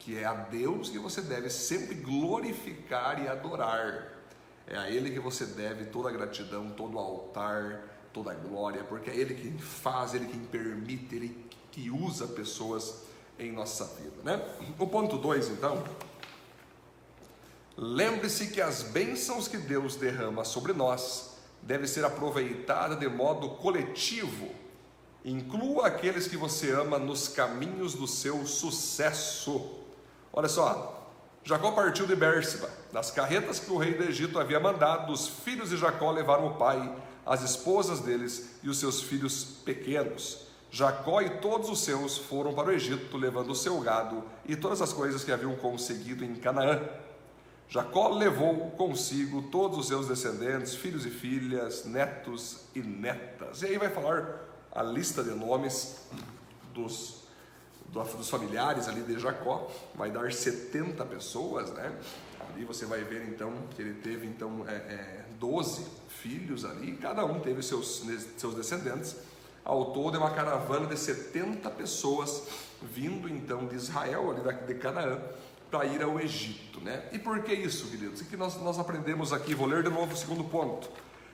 que 0.05 0.19
é 0.19 0.23
a 0.23 0.35
Deus 0.35 0.89
que 0.89 0.99
você 0.99 1.19
deve 1.19 1.49
sempre 1.49 1.95
glorificar 1.95 3.23
e 3.23 3.27
adorar. 3.27 4.13
É 4.67 4.77
a 4.77 4.87
Ele 4.87 5.09
que 5.09 5.19
você 5.19 5.47
deve 5.47 5.85
toda 5.85 6.09
a 6.09 6.11
gratidão, 6.11 6.69
todo 6.69 6.95
o 6.95 6.99
altar, 6.99 7.81
toda 8.13 8.31
a 8.31 8.35
glória, 8.35 8.83
porque 8.83 9.09
é 9.09 9.15
Ele 9.15 9.33
quem 9.33 9.57
faz, 9.57 10.13
Ele 10.13 10.27
quem 10.27 10.41
permite, 10.41 11.15
Ele 11.15 11.45
que 11.71 11.89
usa 11.89 12.27
pessoas 12.27 13.01
em 13.39 13.51
nossa 13.51 13.83
vida. 13.99 14.17
Né? 14.23 14.39
O 14.77 14.85
ponto 14.85 15.17
2, 15.17 15.49
então. 15.49 15.83
Lembre-se 17.77 18.47
que 18.47 18.61
as 18.61 18.83
bênçãos 18.83 19.47
que 19.47 19.57
Deus 19.57 19.95
derrama 19.95 20.43
sobre 20.43 20.73
nós 20.73 21.35
devem 21.61 21.87
ser 21.87 22.05
aproveitadas 22.05 22.99
de 22.99 23.07
modo 23.07 23.49
coletivo 23.55 24.65
Inclua 25.25 25.87
aqueles 25.87 26.27
que 26.27 26.37
você 26.37 26.69
ama 26.71 26.99
nos 26.99 27.27
caminhos 27.27 27.95
do 27.95 28.05
seu 28.05 28.45
sucesso. 28.45 29.71
Olha 30.31 30.47
só, 30.47 31.09
Jacó 31.43 31.71
partiu 31.71 32.05
de 32.05 32.15
Bérseba. 32.15 32.69
Nas 32.93 33.09
carretas 33.09 33.59
que 33.59 33.71
o 33.71 33.77
rei 33.79 33.95
do 33.95 34.03
Egito 34.03 34.39
havia 34.39 34.59
mandado, 34.59 35.11
os 35.11 35.27
filhos 35.27 35.71
de 35.71 35.77
Jacó 35.77 36.11
levaram 36.11 36.45
o 36.45 36.53
pai, 36.57 36.95
as 37.25 37.41
esposas 37.41 38.01
deles 38.01 38.51
e 38.61 38.69
os 38.69 38.79
seus 38.79 39.01
filhos 39.01 39.43
pequenos. 39.65 40.45
Jacó 40.69 41.21
e 41.21 41.39
todos 41.39 41.71
os 41.71 41.83
seus 41.83 42.19
foram 42.19 42.53
para 42.53 42.69
o 42.69 42.71
Egito, 42.71 43.17
levando 43.17 43.49
o 43.49 43.55
seu 43.55 43.79
gado 43.81 44.23
e 44.45 44.55
todas 44.55 44.79
as 44.79 44.93
coisas 44.93 45.23
que 45.23 45.31
haviam 45.31 45.55
conseguido 45.55 46.23
em 46.23 46.35
Canaã. 46.35 46.87
Jacó 47.67 48.09
levou 48.09 48.71
consigo 48.71 49.43
todos 49.43 49.77
os 49.77 49.87
seus 49.87 50.07
descendentes, 50.07 50.75
filhos 50.75 51.05
e 51.05 51.09
filhas, 51.09 51.85
netos 51.85 52.61
e 52.75 52.79
netas. 52.79 53.61
E 53.61 53.67
aí 53.67 53.77
vai 53.77 53.89
falar 53.89 54.39
a 54.71 54.83
lista 54.83 55.23
de 55.23 55.31
nomes 55.31 56.07
dos 56.73 57.25
dos 57.95 58.29
familiares 58.29 58.87
ali 58.89 59.01
de 59.01 59.17
Jacó, 59.19 59.71
vai 59.93 60.11
dar 60.11 60.31
70 60.31 61.05
pessoas, 61.05 61.71
né? 61.71 61.93
Ali 62.49 62.65
você 62.65 62.85
vai 62.85 63.03
ver 63.03 63.27
então 63.29 63.53
que 63.75 63.81
ele 63.81 63.93
teve 64.01 64.27
então 64.27 64.65
é, 64.67 64.73
é, 64.73 65.25
12 65.39 65.85
filhos 66.09 66.65
ali, 66.65 66.97
cada 66.97 67.25
um 67.25 67.39
teve 67.39 67.61
seus, 67.61 68.03
seus 68.37 68.55
descendentes. 68.55 69.15
Ao 69.63 69.93
todo 69.93 70.15
é 70.15 70.19
uma 70.19 70.31
caravana 70.31 70.85
de 70.85 70.97
70 70.97 71.69
pessoas 71.71 72.47
vindo 72.81 73.27
então 73.27 73.65
de 73.65 73.75
Israel, 73.75 74.29
ali 74.31 74.67
de 74.67 74.75
Canaã, 74.75 75.19
para 75.69 75.85
ir 75.85 76.01
ao 76.01 76.19
Egito, 76.19 76.79
né? 76.81 77.09
E 77.11 77.19
por 77.19 77.41
que 77.43 77.53
isso, 77.53 77.87
queridos? 77.87 78.21
O 78.21 78.25
que 78.25 78.37
nós, 78.37 78.55
nós 78.61 78.79
aprendemos 78.79 79.33
aqui? 79.33 79.53
Vou 79.53 79.67
ler 79.67 79.83
de 79.83 79.89
novo 79.89 80.13
o 80.13 80.17
segundo 80.17 80.43
ponto. 80.43 80.89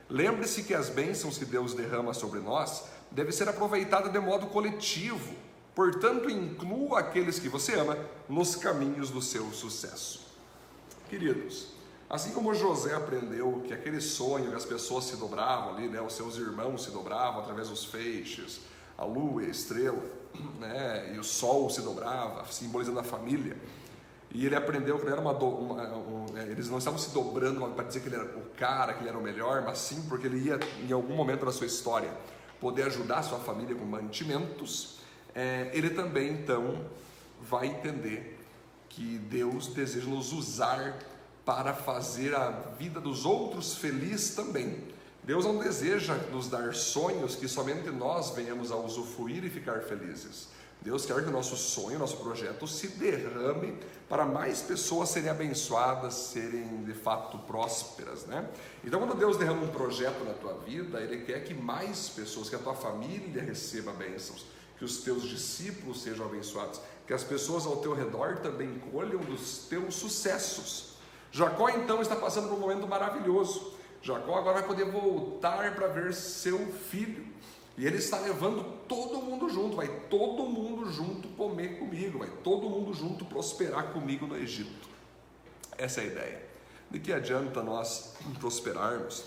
Lembre-se 0.09 0.63
que 0.63 0.73
as 0.73 0.89
bênçãos 0.89 1.37
que 1.37 1.45
Deus 1.45 1.73
derrama 1.73 2.13
sobre 2.13 2.39
nós 2.39 2.85
devem 3.11 3.31
ser 3.31 3.47
aproveitadas 3.47 4.11
de 4.11 4.19
modo 4.19 4.47
coletivo 4.47 5.35
Portanto, 5.73 6.29
inclua 6.29 6.99
aqueles 6.99 7.39
que 7.39 7.47
você 7.47 7.75
ama 7.75 7.97
nos 8.27 8.55
caminhos 8.55 9.09
do 9.09 9.21
seu 9.21 9.51
sucesso. 9.51 10.27
Queridos, 11.09 11.69
assim 12.09 12.31
como 12.33 12.53
José 12.53 12.93
aprendeu 12.93 13.63
que 13.65 13.73
aquele 13.73 14.01
sonho 14.01 14.49
que 14.49 14.55
as 14.55 14.65
pessoas 14.65 15.05
se 15.05 15.15
dobravam 15.15 15.75
ali, 15.75 15.87
né, 15.87 16.01
os 16.01 16.13
seus 16.13 16.35
irmãos 16.37 16.83
se 16.83 16.91
dobravam 16.91 17.41
através 17.41 17.69
dos 17.69 17.85
feixes, 17.85 18.61
a 18.97 19.05
lua 19.05 19.41
a 19.41 19.45
estrela, 19.45 20.03
né, 20.59 21.13
e 21.15 21.19
o 21.19 21.23
sol 21.23 21.69
se 21.69 21.81
dobrava, 21.81 22.45
simbolizando 22.51 22.99
a 22.99 23.03
família. 23.03 23.57
E 24.33 24.45
ele 24.45 24.55
aprendeu 24.55 24.97
que 24.97 25.05
não 25.05 25.11
era 25.11 25.21
uma, 25.21 25.33
do, 25.33 25.45
uma 25.45 25.83
um, 25.97 26.25
é, 26.37 26.43
eles 26.43 26.69
não 26.69 26.77
estavam 26.77 26.97
se 26.97 27.11
dobrando 27.11 27.65
para 27.71 27.83
dizer 27.83 27.99
que 27.99 28.07
ele 28.07 28.15
era 28.15 28.25
o 28.25 28.49
cara, 28.57 28.93
que 28.93 29.01
ele 29.01 29.09
era 29.09 29.17
o 29.17 29.21
melhor, 29.21 29.61
mas 29.61 29.77
sim 29.79 30.03
porque 30.07 30.27
ele 30.27 30.39
ia, 30.39 30.59
em 30.87 30.91
algum 30.91 31.15
momento 31.15 31.45
da 31.45 31.51
sua 31.51 31.67
história, 31.67 32.09
poder 32.59 32.83
ajudar 32.83 33.19
a 33.19 33.23
sua 33.23 33.39
família 33.39 33.75
com 33.75 33.83
mantimentos 33.83 35.01
é, 35.33 35.69
ele 35.73 35.89
também 35.91 36.33
então 36.33 36.85
vai 37.41 37.67
entender 37.67 38.39
que 38.89 39.17
Deus 39.17 39.67
deseja 39.67 40.07
nos 40.07 40.33
usar 40.33 40.97
para 41.45 41.73
fazer 41.73 42.35
a 42.35 42.49
vida 42.77 42.99
dos 42.99 43.25
outros 43.25 43.75
feliz 43.75 44.35
também. 44.35 44.83
Deus 45.23 45.45
não 45.45 45.57
deseja 45.57 46.15
nos 46.31 46.49
dar 46.49 46.73
sonhos 46.73 47.35
que 47.35 47.47
somente 47.47 47.89
nós 47.89 48.31
venhamos 48.31 48.71
a 48.71 48.75
usufruir 48.75 49.43
e 49.45 49.49
ficar 49.49 49.81
felizes. 49.81 50.49
Deus 50.81 51.05
quer 51.05 51.21
que 51.23 51.29
o 51.29 51.31
nosso 51.31 51.55
sonho, 51.55 51.97
o 51.97 51.99
nosso 51.99 52.17
projeto 52.17 52.65
se 52.67 52.87
derrame 52.87 53.77
para 54.09 54.25
mais 54.25 54.61
pessoas 54.61 55.09
serem 55.09 55.29
abençoadas, 55.29 56.13
serem 56.13 56.83
de 56.83 56.93
fato 56.93 57.37
prósperas, 57.39 58.25
né? 58.25 58.49
Então, 58.83 58.99
quando 58.99 59.15
Deus 59.15 59.37
derrama 59.37 59.61
um 59.61 59.67
projeto 59.69 60.23
na 60.23 60.33
tua 60.33 60.53
vida, 60.55 60.99
Ele 60.99 61.23
quer 61.23 61.43
que 61.43 61.53
mais 61.53 62.09
pessoas, 62.09 62.49
que 62.49 62.55
a 62.55 62.59
tua 62.59 62.73
família 62.73 63.43
receba 63.43 63.91
bênçãos 63.93 64.45
que 64.81 64.85
os 64.85 65.03
teus 65.03 65.29
discípulos 65.29 66.01
sejam 66.01 66.25
abençoados, 66.25 66.81
que 67.05 67.13
as 67.13 67.23
pessoas 67.23 67.67
ao 67.67 67.77
teu 67.77 67.93
redor 67.93 68.39
também 68.39 68.79
colham 68.91 69.19
dos 69.19 69.67
teus 69.69 69.93
sucessos. 69.93 70.95
Jacó 71.31 71.69
então 71.69 72.01
está 72.01 72.15
passando 72.15 72.49
por 72.49 72.57
um 72.57 72.61
momento 72.61 72.87
maravilhoso. 72.87 73.75
Jacó 74.01 74.39
agora 74.39 74.55
vai 74.55 74.67
poder 74.67 74.85
voltar 74.85 75.75
para 75.75 75.85
ver 75.85 76.15
seu 76.15 76.57
filho. 76.89 77.27
E 77.81 77.87
ele 77.87 77.97
está 77.97 78.19
levando 78.19 78.63
todo 78.87 79.23
mundo 79.23 79.49
junto, 79.49 79.75
vai 79.75 79.87
todo 80.07 80.43
mundo 80.43 80.91
junto 80.91 81.27
comer 81.29 81.79
comigo, 81.79 82.19
vai 82.19 82.29
todo 82.43 82.69
mundo 82.69 82.93
junto 82.93 83.25
prosperar 83.25 83.91
comigo 83.91 84.27
no 84.27 84.37
Egito. 84.37 84.87
Essa 85.79 86.01
é 86.01 86.03
a 86.03 86.05
ideia. 86.05 86.45
De 86.91 86.99
que 86.99 87.11
adianta 87.11 87.63
nós 87.63 88.13
prosperarmos? 88.39 89.23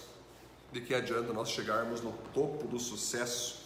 De 0.71 0.81
que 0.81 0.95
adianta 0.95 1.33
nós 1.33 1.51
chegarmos 1.51 2.01
no 2.01 2.13
topo 2.33 2.69
do 2.69 2.79
sucesso 2.79 3.65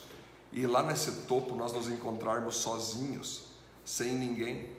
e 0.51 0.67
lá 0.67 0.83
nesse 0.83 1.27
topo 1.27 1.55
nós 1.55 1.71
nos 1.75 1.91
encontrarmos 1.91 2.57
sozinhos, 2.57 3.43
sem 3.85 4.15
ninguém. 4.15 4.71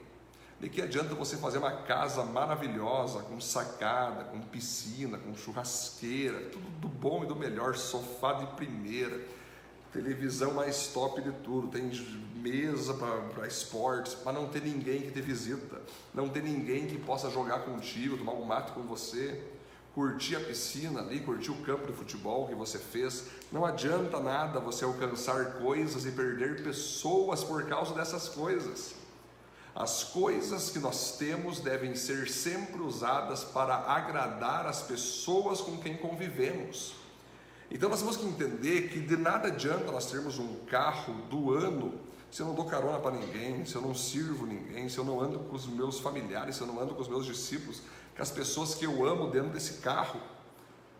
De 0.58 0.68
que 0.68 0.82
adianta 0.82 1.14
você 1.14 1.36
fazer 1.36 1.58
uma 1.58 1.82
casa 1.82 2.24
maravilhosa, 2.24 3.22
com 3.22 3.40
sacada, 3.40 4.24
com 4.24 4.40
piscina, 4.40 5.18
com 5.18 5.36
churrasqueira, 5.36 6.50
tudo 6.50 6.68
do 6.80 6.88
bom 6.88 7.22
e 7.22 7.28
do 7.28 7.36
melhor, 7.36 7.76
sofá 7.76 8.32
de 8.32 8.46
primeira, 8.56 9.38
televisão 9.92 10.54
mais 10.54 10.88
top 10.88 11.20
de 11.20 11.32
tudo, 11.44 11.68
tem 11.68 11.90
mesa 12.36 12.94
para 12.94 13.46
esportes, 13.46 14.14
para 14.14 14.32
não 14.32 14.48
ter 14.48 14.62
ninguém 14.62 15.02
que 15.02 15.10
te 15.10 15.20
visita, 15.20 15.80
não 16.14 16.28
ter 16.28 16.42
ninguém 16.42 16.86
que 16.86 16.98
possa 16.98 17.30
jogar 17.30 17.60
contigo, 17.60 18.16
tomar 18.16 18.32
um 18.32 18.44
mato 18.44 18.72
com 18.72 18.82
você 18.82 19.42
curtir 19.94 20.36
a 20.36 20.40
piscina 20.40 21.00
ali, 21.00 21.20
curtir 21.20 21.50
o 21.50 21.62
campo 21.62 21.86
de 21.86 21.92
futebol 21.92 22.46
que 22.46 22.54
você 22.54 22.78
fez. 22.78 23.26
Não 23.50 23.64
adianta 23.64 24.20
nada 24.20 24.60
você 24.60 24.84
alcançar 24.84 25.54
coisas 25.54 26.06
e 26.06 26.12
perder 26.12 26.62
pessoas 26.62 27.42
por 27.42 27.64
causa 27.66 27.94
dessas 27.94 28.28
coisas. 28.28 28.94
As 29.74 30.04
coisas 30.04 30.70
que 30.70 30.78
nós 30.78 31.16
temos 31.16 31.60
devem 31.60 31.94
ser 31.94 32.28
sempre 32.28 32.80
usadas 32.80 33.44
para 33.44 33.76
agradar 33.76 34.66
as 34.66 34.82
pessoas 34.82 35.60
com 35.60 35.78
quem 35.78 35.96
convivemos. 35.96 36.94
Então 37.70 37.88
nós 37.88 38.00
temos 38.00 38.16
que 38.16 38.26
entender 38.26 38.88
que 38.88 39.00
de 39.00 39.16
nada 39.16 39.48
adianta 39.48 39.92
nós 39.92 40.10
termos 40.10 40.38
um 40.38 40.56
carro 40.66 41.14
do 41.30 41.52
ano 41.52 42.10
se 42.30 42.42
eu 42.42 42.46
não 42.46 42.54
dou 42.54 42.64
carona 42.64 42.98
para 43.00 43.10
ninguém, 43.10 43.64
se 43.64 43.74
eu 43.74 43.82
não 43.82 43.94
sirvo 43.94 44.46
ninguém, 44.46 44.88
se 44.88 44.96
eu 44.96 45.04
não 45.04 45.20
ando 45.20 45.40
com 45.40 45.56
os 45.56 45.66
meus 45.66 45.98
familiares, 45.98 46.56
se 46.56 46.60
eu 46.60 46.66
não 46.66 46.80
ando 46.80 46.94
com 46.94 47.02
os 47.02 47.08
meus 47.08 47.26
discípulos, 47.26 47.82
com 48.14 48.22
as 48.22 48.30
pessoas 48.30 48.74
que 48.74 48.86
eu 48.86 49.04
amo 49.04 49.28
dentro 49.30 49.50
desse 49.50 49.80
carro. 49.80 50.20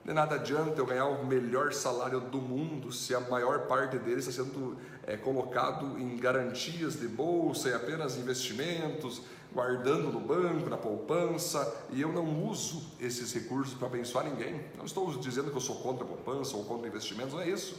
De 0.04 0.14
nada 0.14 0.36
adianta 0.36 0.80
eu 0.80 0.86
ganhar 0.86 1.06
o 1.06 1.26
melhor 1.26 1.72
salário 1.72 2.20
do 2.20 2.38
mundo 2.38 2.90
se 2.90 3.14
a 3.14 3.20
maior 3.20 3.66
parte 3.66 3.98
dele 3.98 4.20
está 4.20 4.32
sendo 4.32 4.76
é, 5.06 5.16
colocado 5.16 5.98
em 5.98 6.16
garantias 6.16 6.98
de 6.98 7.06
bolsa 7.06 7.68
e 7.68 7.74
apenas 7.74 8.16
investimentos, 8.16 9.22
guardando 9.52 10.10
no 10.10 10.20
banco, 10.20 10.70
na 10.70 10.78
poupança, 10.78 11.86
e 11.90 12.00
eu 12.00 12.12
não 12.12 12.46
uso 12.46 12.82
esses 12.98 13.32
recursos 13.34 13.74
para 13.74 13.88
abençoar 13.88 14.24
ninguém. 14.24 14.60
Não 14.76 14.86
estou 14.86 15.10
dizendo 15.18 15.50
que 15.50 15.56
eu 15.56 15.60
sou 15.60 15.76
contra 15.76 16.04
a 16.04 16.08
poupança 16.08 16.56
ou 16.56 16.64
contra 16.64 16.88
investimentos, 16.88 17.34
não 17.34 17.40
é 17.42 17.48
isso 17.48 17.76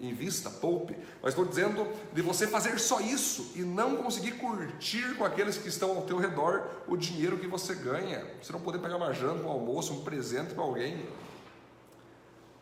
invista, 0.00 0.50
poupe, 0.50 0.96
mas 1.22 1.32
estou 1.32 1.44
dizendo 1.44 1.86
de 2.12 2.22
você 2.22 2.46
fazer 2.46 2.78
só 2.78 3.00
isso 3.00 3.52
e 3.54 3.60
não 3.60 3.96
conseguir 3.96 4.32
curtir 4.32 5.14
com 5.16 5.24
aqueles 5.24 5.56
que 5.56 5.68
estão 5.68 5.96
ao 5.96 6.02
teu 6.02 6.18
redor 6.18 6.68
o 6.88 6.96
dinheiro 6.96 7.38
que 7.38 7.46
você 7.46 7.74
ganha. 7.74 8.26
Você 8.42 8.52
não 8.52 8.60
poder 8.60 8.78
pegar 8.78 8.96
uma 8.96 9.12
janta, 9.12 9.46
um 9.46 9.50
almoço, 9.50 9.92
um 9.92 10.02
presente 10.02 10.54
para 10.54 10.64
alguém. 10.64 11.06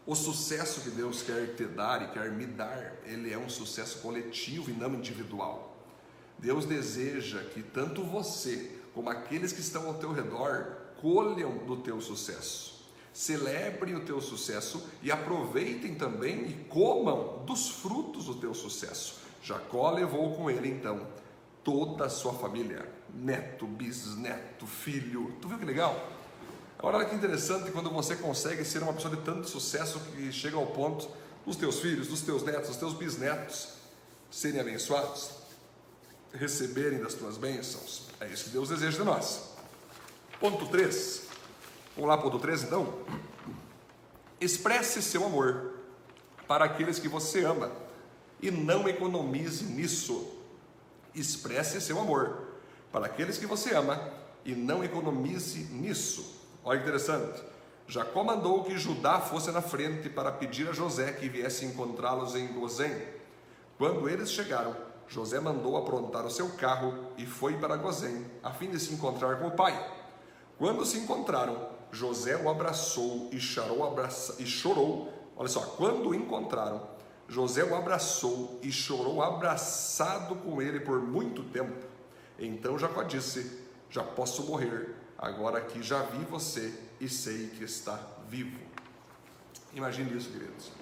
O 0.07 0.14
sucesso 0.14 0.80
que 0.80 0.90
Deus 0.90 1.23
quer 1.23 1.54
te 1.54 1.64
dar 1.64 2.02
e 2.02 2.09
quer 2.09 2.30
me 2.33 2.47
dar, 2.47 2.97
ele 3.04 3.33
é 3.33 3.38
um 3.38 3.49
sucesso 3.49 3.99
coletivo 3.99 4.71
e 4.71 4.75
não 4.75 4.95
individual. 4.95 5.76
Deus 6.38 6.64
deseja 6.64 7.40
que 7.45 7.62
tanto 7.62 8.02
você 8.02 8.76
como 8.95 9.11
aqueles 9.11 9.52
que 9.52 9.61
estão 9.61 9.87
ao 9.87 9.95
teu 9.95 10.12
redor 10.12 10.76
colham 11.00 11.59
do 11.59 11.76
teu 11.76 12.00
sucesso 12.00 12.80
celebrem 13.12 13.97
o 13.97 14.04
teu 14.04 14.21
sucesso 14.21 14.83
e 15.02 15.11
aproveitem 15.11 15.95
também 15.95 16.47
e 16.47 16.54
comam 16.69 17.45
dos 17.45 17.69
frutos 17.69 18.26
do 18.26 18.35
teu 18.37 18.54
sucesso. 18.54 19.19
Jacó 19.42 19.90
levou 19.90 20.37
com 20.37 20.50
ele 20.50 20.69
então 20.69 21.07
toda 21.64 22.07
a 22.07 22.11
sua 22.11 22.33
família, 22.33 22.90
neto, 23.12 23.66
bisneto, 23.66 24.66
filho. 24.66 25.35
Tu 25.40 25.49
viu 25.49 25.59
que 25.59 25.64
legal? 25.64 25.95
Olha 26.82 27.04
que 27.04 27.14
interessante 27.14 27.70
quando 27.70 27.90
você 27.90 28.16
consegue 28.16 28.64
ser 28.64 28.82
uma 28.82 28.94
pessoa 28.94 29.14
de 29.14 29.20
tanto 29.22 29.46
sucesso 29.46 30.00
que 30.00 30.32
chega 30.32 30.56
ao 30.56 30.66
ponto 30.66 31.10
dos 31.44 31.56
teus 31.56 31.78
filhos, 31.78 32.08
dos 32.08 32.22
teus 32.22 32.42
netos, 32.42 32.68
dos 32.68 32.78
teus 32.78 32.94
bisnetos 32.94 33.75
serem 34.30 34.60
abençoados, 34.60 35.30
receberem 36.32 36.99
das 36.99 37.12
tuas 37.12 37.37
bênçãos. 37.37 38.04
É 38.18 38.26
isso 38.28 38.44
que 38.44 38.50
Deus 38.50 38.70
deseja 38.70 38.96
de 38.96 39.04
nós. 39.04 39.50
Ponto 40.38 40.66
3. 40.68 41.22
Vamos 41.96 42.08
lá, 42.08 42.16
ponto 42.16 42.38
13 42.38 42.64
então? 42.64 42.94
Expresse 44.40 45.02
seu 45.02 45.26
amor 45.26 45.75
para 46.49 46.64
aqueles 46.64 46.99
que 46.99 47.08
você 47.08 47.44
ama 47.44 47.70
e 48.40 48.50
não 48.50 48.88
economize 48.88 49.64
nisso. 49.64 50.32
Expresse 51.14 51.78
seu 51.78 52.00
amor 52.00 52.54
para 52.90 53.04
aqueles 53.04 53.37
que 53.37 53.44
você 53.44 53.75
ama 53.75 54.00
e 54.46 54.54
não 54.54 54.82
economize 54.82 55.58
nisso. 55.64 56.39
Olha 56.64 56.79
que 56.79 56.85
interessante. 56.85 57.43
Jacó 57.87 58.23
mandou 58.23 58.62
que 58.62 58.79
Judá 58.79 59.19
fosse 59.19 59.50
na 59.50 59.62
frente 59.62 60.09
para 60.09 60.31
pedir 60.31 60.69
a 60.69 60.73
José 60.73 61.12
que 61.12 61.29
viesse 61.29 61.64
encontrá-los 61.64 62.37
em 62.37 62.47
Gozém. 62.49 62.95
Quando 63.76 64.09
eles 64.09 64.31
chegaram, 64.31 64.76
José 65.09 65.40
mandou 65.40 65.76
aprontar 65.76 66.25
o 66.25 66.31
seu 66.31 66.50
carro 66.50 67.07
e 67.19 67.26
foi 67.26 67.57
para 67.57 67.76
Gozém, 67.76 68.25
a 68.43 68.52
fim 68.52 68.71
de 68.71 68.79
se 68.79 68.95
encontrar 68.95 69.40
com 69.40 69.49
o 69.49 69.52
pai. 69.52 69.75
Quando 70.57 70.85
se 70.85 70.99
encontraram, 70.99 71.69
José 71.90 72.37
o 72.37 72.49
abraçou 72.49 73.29
e 73.33 73.40
chorou, 73.40 73.85
abraça, 73.85 74.37
e 74.38 74.47
chorou. 74.47 75.12
Olha 75.37 75.49
só, 75.49 75.61
quando 75.61 76.11
o 76.11 76.14
encontraram, 76.14 76.87
José 77.26 77.64
o 77.64 77.75
abraçou 77.75 78.61
e 78.62 78.71
chorou 78.71 79.23
abraçado 79.23 80.37
com 80.37 80.61
ele 80.61 80.81
por 80.81 81.00
muito 81.00 81.43
tempo. 81.45 81.87
Então 82.38 82.79
Jacó 82.79 83.02
disse: 83.02 83.64
Já 83.88 84.05
posso 84.05 84.45
morrer, 84.45 84.95
agora 85.20 85.60
que 85.60 85.82
já 85.82 86.02
vi 86.02 86.24
você 86.24 86.72
e 86.98 87.06
sei 87.06 87.48
que 87.48 87.62
está 87.62 88.00
vivo. 88.26 88.58
Imagine 89.74 90.16
isso, 90.16 90.30
queridos. 90.30 90.72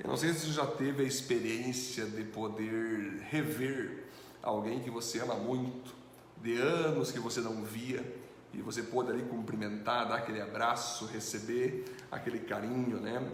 Eu 0.00 0.08
não 0.08 0.16
sei 0.16 0.34
se 0.34 0.46
você 0.46 0.52
já 0.52 0.66
teve 0.66 1.04
a 1.04 1.06
experiência 1.06 2.04
de 2.04 2.24
poder 2.24 3.20
rever 3.30 4.08
alguém 4.42 4.80
que 4.80 4.90
você 4.90 5.20
ama 5.20 5.36
muito, 5.36 5.94
de 6.42 6.56
anos 6.60 7.12
que 7.12 7.20
você 7.20 7.40
não 7.40 7.62
via, 7.62 8.04
e 8.52 8.60
você 8.60 8.82
pôde 8.82 9.10
ali 9.10 9.22
cumprimentar, 9.22 10.08
dar 10.08 10.16
aquele 10.16 10.40
abraço, 10.40 11.06
receber 11.06 11.84
aquele 12.10 12.40
carinho, 12.40 13.00
né? 13.00 13.32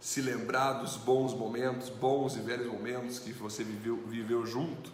Se 0.00 0.20
lembrar 0.20 0.74
dos 0.74 0.96
bons 0.96 1.32
momentos, 1.32 1.88
bons 1.88 2.36
e 2.36 2.40
velhos 2.40 2.66
momentos 2.66 3.18
que 3.18 3.32
você 3.32 3.62
viveu, 3.62 3.96
viveu 4.06 4.44
junto 4.44 4.90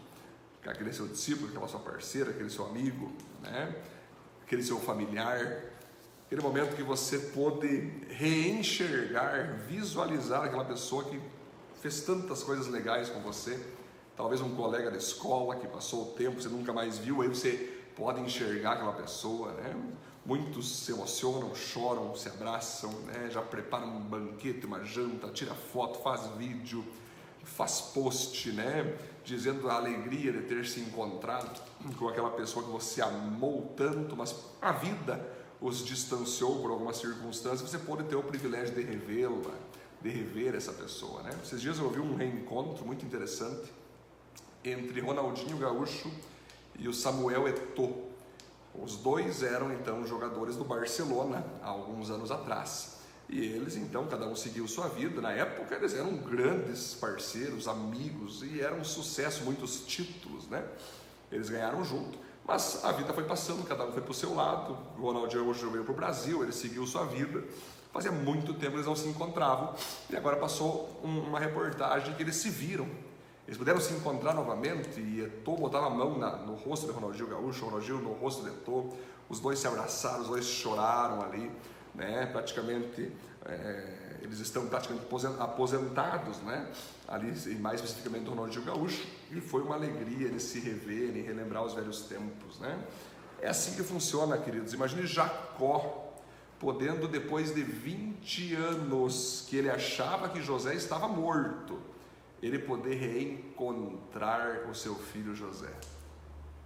com 0.62 0.71
aquele 0.71 0.92
seu 0.92 1.09
discípulo, 1.09 1.49
aquela 1.49 1.68
sua 1.68 1.80
parceira, 1.80 2.30
aquele 2.30 2.50
seu 2.50 2.66
amigo, 2.66 3.12
né? 3.42 3.75
Aquele 4.47 4.62
seu 4.62 4.79
familiar, 4.79 5.65
aquele 6.25 6.41
momento 6.41 6.76
que 6.76 6.83
você 6.83 7.19
pôde 7.19 7.93
reenxergar, 8.09 9.59
visualizar 9.69 10.45
aquela 10.45 10.65
pessoa 10.65 11.03
que 11.03 11.21
fez 11.83 12.03
tantas 12.03 12.45
coisas 12.45 12.69
legais 12.69 13.11
com 13.11 13.21
você, 13.21 13.61
talvez 14.17 14.41
um 14.41 14.55
colega 14.55 14.88
da 14.88 14.97
escola 14.97 15.57
que 15.57 15.67
passou 15.67 16.05
o 16.05 16.07
tempo, 16.12 16.41
você 16.41 16.49
nunca 16.49 16.73
mais 16.73 16.97
viu, 16.97 17.23
aí 17.23 17.29
você 17.29 17.76
pode 17.97 18.21
enxergar 18.21 18.75
aquela 18.75 18.93
pessoa, 18.93 19.53
né? 19.53 19.75
Muitos 20.25 20.79
se 20.79 20.93
emocionam, 20.93 21.55
choram, 21.55 22.15
se 22.15 22.29
abraçam, 22.29 22.91
né? 23.03 23.29
já 23.31 23.43
preparam 23.43 23.97
um 23.97 24.00
banquete, 24.00 24.67
uma 24.67 24.85
janta, 24.85 25.29
tira 25.29 25.55
foto, 25.55 26.00
faz 26.00 26.26
vídeo, 26.37 26.85
faz 27.47 27.81
post, 27.81 28.53
né? 28.53 28.97
dizendo 29.26 29.69
a 29.69 29.75
alegria 29.75 30.33
de 30.33 30.43
ter 30.43 30.65
se 30.65 30.79
encontrado 30.79 31.61
com 31.99 32.09
aquela 32.09 32.31
pessoa 32.31 32.65
que 32.65 32.71
você 32.71 33.03
amou 33.03 33.75
tanto, 33.76 34.17
mas 34.17 34.35
a 34.62 34.71
vida 34.71 35.35
os 35.61 35.85
distanciou 35.85 36.61
por 36.62 36.71
alguma 36.71 36.93
circunstância, 36.93 37.67
você 37.67 37.79
pode 37.79 38.05
ter 38.05 38.15
o 38.15 38.23
privilégio 38.23 38.75
de 38.75 38.83
revê-la, 38.83 39.53
de 40.00 40.11
rever 40.11 40.55
essa 40.55 40.73
pessoa. 40.73 41.23
Né? 41.23 41.31
Esses 41.43 41.61
dias 41.61 41.79
eu 41.79 41.87
ouvi 41.87 41.99
um 41.99 42.15
reencontro 42.15 42.87
muito 42.87 43.05
interessante 43.05 43.73
entre 44.65 45.00
Ronaldinho 45.00 45.59
Gaúcho 45.59 46.11
e 46.79 46.88
o 46.88 46.95
Samuel 46.95 47.49
Eto'o. 47.49 48.07
Os 48.81 48.97
dois 48.97 49.43
eram 49.43 49.73
então 49.73 50.07
jogadores 50.07 50.55
do 50.55 50.65
Barcelona 50.65 51.45
há 51.62 51.69
alguns 51.69 52.11
anos 52.11 52.31
atrás. 52.31 52.96
E 53.28 53.40
eles 53.40 53.76
então, 53.76 54.06
cada 54.06 54.26
um 54.26 54.37
seguiu 54.37 54.68
sua 54.68 54.88
vida. 54.88 55.21
Na 55.21 55.33
época 55.33 55.75
eles 55.75 55.95
eram 55.95 56.16
grandes 56.16 56.95
parceiros, 56.95 57.66
amigos 57.66 58.42
e 58.42 58.61
era 58.61 58.75
um 58.75 58.85
sucesso, 58.85 59.45
muitos 59.45 59.85
títulos, 59.85 60.47
né? 60.49 60.64
Eles 61.30 61.49
ganharam 61.49 61.85
junto. 61.85 62.18
Mas 62.47 62.85
a 62.85 62.92
vida 62.92 63.12
foi 63.12 63.25
passando, 63.25 63.66
cada 63.66 63.85
um 63.85 63.92
foi 63.92 64.00
para 64.00 64.12
o 64.12 64.14
seu 64.14 64.33
lado. 64.33 64.78
O 64.97 65.02
Ronaldinho 65.02 65.49
hoje 65.49 65.66
veio 65.66 65.83
para 65.83 65.92
o 65.92 65.97
Brasil, 65.97 66.45
ele 66.45 66.52
seguiu 66.52 66.87
sua 66.87 67.04
vida. 67.04 67.42
Fazia 67.92 68.12
muito 68.12 68.54
tempo 68.54 68.76
eles 68.76 68.87
não 68.87 68.95
se 68.95 69.09
encontravam. 69.09 69.75
E 70.09 70.16
agora 70.16 70.37
passou 70.37 71.00
uma 71.02 71.40
reportagem 71.40 72.14
que 72.14 72.23
eles 72.23 72.37
se 72.37 72.49
viram. 72.49 72.88
Eles 73.47 73.59
puderam 73.59 73.80
se 73.80 73.92
encontrar 73.95 74.35
novamente 74.35 75.00
e 75.00 75.23
Eto'o 75.23 75.56
botava 75.56 75.87
a 75.87 75.90
mão 75.90 76.18
na, 76.18 76.37
no 76.37 76.54
rosto 76.54 76.87
de 76.87 76.92
Ronaldinho 76.92 77.28
Gaúcho, 77.28 77.64
Ronaldinho 77.64 77.99
no 77.99 78.12
rosto 78.12 78.42
de 78.42 78.50
Eto'o. 78.50 78.92
Os 79.28 79.40
dois 79.40 79.59
se 79.59 79.66
abraçaram, 79.66 80.23
os 80.23 80.28
dois 80.28 80.45
choraram 80.45 81.23
ali, 81.23 81.50
né? 81.97 82.26
Praticamente 82.26 83.11
é, 83.45 84.19
eles 84.23 84.41
estão 84.41 84.67
praticamente 84.69 85.07
aposentados, 85.38 86.39
né? 86.43 86.71
Ali, 87.09 87.32
e 87.47 87.54
mais 87.54 87.80
especificamente 87.80 88.25
do 88.25 88.30
Ronaldinho 88.30 88.65
Gaúcho, 88.65 89.06
e 89.30 89.41
foi 89.41 89.63
uma 89.63 89.75
alegria 89.75 90.26
eles 90.26 90.43
se 90.43 90.59
reverem, 90.61 91.23
relembrar 91.23 91.65
os 91.65 91.75
velhos 91.75 92.02
tempos, 92.02 92.59
né? 92.59 92.78
É 93.41 93.49
assim 93.49 93.75
que 93.75 93.82
funciona, 93.82 94.37
queridos. 94.39 94.73
Imagine 94.73 95.06
Jacó 95.06 96.06
podendo, 96.59 97.06
depois 97.06 97.54
de 97.54 97.63
20 97.63 98.54
anos 98.54 99.45
que 99.49 99.56
ele 99.56 99.71
achava 99.71 100.28
que 100.28 100.41
José 100.41 100.75
estava 100.75 101.06
morto, 101.06 101.78
ele 102.43 102.59
poder 102.59 102.95
reencontrar 102.95 104.69
o 104.69 104.75
seu 104.75 104.95
filho 104.95 105.35
José. 105.35 105.73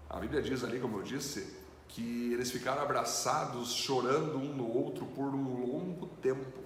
A 0.09 0.19
Bíblia 0.19 0.43
diz 0.43 0.64
ali, 0.64 0.81
como 0.81 0.99
eu 0.99 1.03
disse, 1.03 1.57
que 1.90 2.33
eles 2.33 2.50
ficaram 2.50 2.83
abraçados, 2.83 3.72
chorando 3.72 4.37
um 4.37 4.55
no 4.55 4.68
outro 4.68 5.07
por 5.07 5.35
um 5.35 5.66
longo 5.66 6.07
tempo. 6.22 6.61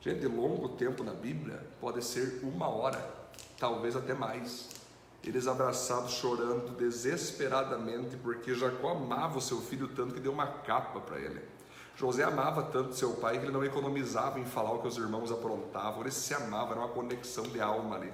Gente, 0.00 0.26
longo 0.26 0.70
tempo 0.70 1.04
na 1.04 1.12
Bíblia 1.12 1.64
pode 1.80 2.02
ser 2.04 2.40
uma 2.42 2.68
hora, 2.68 3.08
talvez 3.58 3.94
até 3.94 4.14
mais. 4.14 4.70
Eles 5.22 5.46
abraçados, 5.46 6.14
chorando 6.14 6.76
desesperadamente, 6.76 8.16
porque 8.16 8.54
Jacó 8.54 8.90
amava 8.90 9.38
o 9.38 9.40
seu 9.40 9.60
filho 9.60 9.86
tanto 9.88 10.14
que 10.14 10.20
deu 10.20 10.32
uma 10.32 10.46
capa 10.46 10.98
para 10.98 11.20
ele. 11.20 11.40
José 11.94 12.24
amava 12.24 12.64
tanto 12.64 12.96
seu 12.96 13.12
pai 13.12 13.38
que 13.38 13.44
ele 13.44 13.52
não 13.52 13.64
economizava 13.64 14.40
em 14.40 14.44
falar 14.44 14.72
o 14.72 14.80
que 14.80 14.88
os 14.88 14.96
irmãos 14.96 15.30
aprontavam, 15.30 16.00
eles 16.00 16.14
se 16.14 16.34
amavam, 16.34 16.72
era 16.72 16.80
uma 16.80 16.88
conexão 16.88 17.44
de 17.44 17.60
alma 17.60 17.96
ali. 17.96 18.12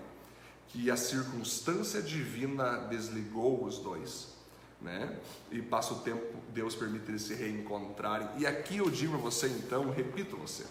Que 0.67 0.91
a 0.91 0.97
circunstância 0.97 2.03
divina 2.03 2.79
desligou 2.91 3.65
os 3.65 3.79
dois, 3.79 4.38
né? 4.81 5.19
E 5.51 5.61
passa 5.61 5.95
o 5.95 6.01
tempo, 6.01 6.25
Deus 6.53 6.75
permite 6.75 7.11
eles 7.11 7.23
se 7.23 7.35
reencontrarem. 7.35 8.29
E 8.39 8.47
aqui 8.47 8.79
eu 8.79 8.91
digo 8.91 9.15
a 9.15 9.19
você 9.19 9.49
então, 9.49 9.91
repito 9.91 10.37
você, 10.37 10.65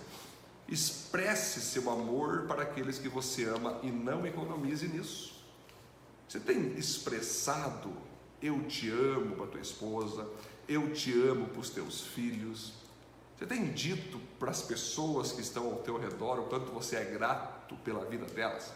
expresse 0.67 1.61
seu 1.61 1.89
amor 1.89 2.45
para 2.47 2.63
aqueles 2.63 2.97
que 2.99 3.09
você 3.09 3.45
ama 3.45 3.79
e 3.83 3.87
não 3.87 4.25
economize 4.25 4.87
nisso. 4.87 5.37
Você 6.27 6.39
tem 6.39 6.77
expressado 6.77 7.93
eu 8.41 8.63
te 8.67 8.89
amo 8.89 9.35
para 9.35 9.47
tua 9.47 9.61
esposa, 9.61 10.27
eu 10.67 10.93
te 10.93 11.11
amo 11.11 11.47
para 11.47 11.59
os 11.59 11.69
teus 11.69 12.01
filhos, 12.01 12.73
você 13.37 13.45
tem 13.45 13.71
dito 13.71 14.19
para 14.39 14.51
as 14.51 14.61
pessoas 14.61 15.31
que 15.31 15.41
estão 15.41 15.65
ao 15.67 15.77
teu 15.77 15.97
redor 15.97 16.39
o 16.39 16.45
quanto 16.45 16.71
você 16.71 16.95
é 16.95 17.03
grato 17.03 17.75
pela 17.77 18.03
vida 18.05 18.25
delas? 18.25 18.71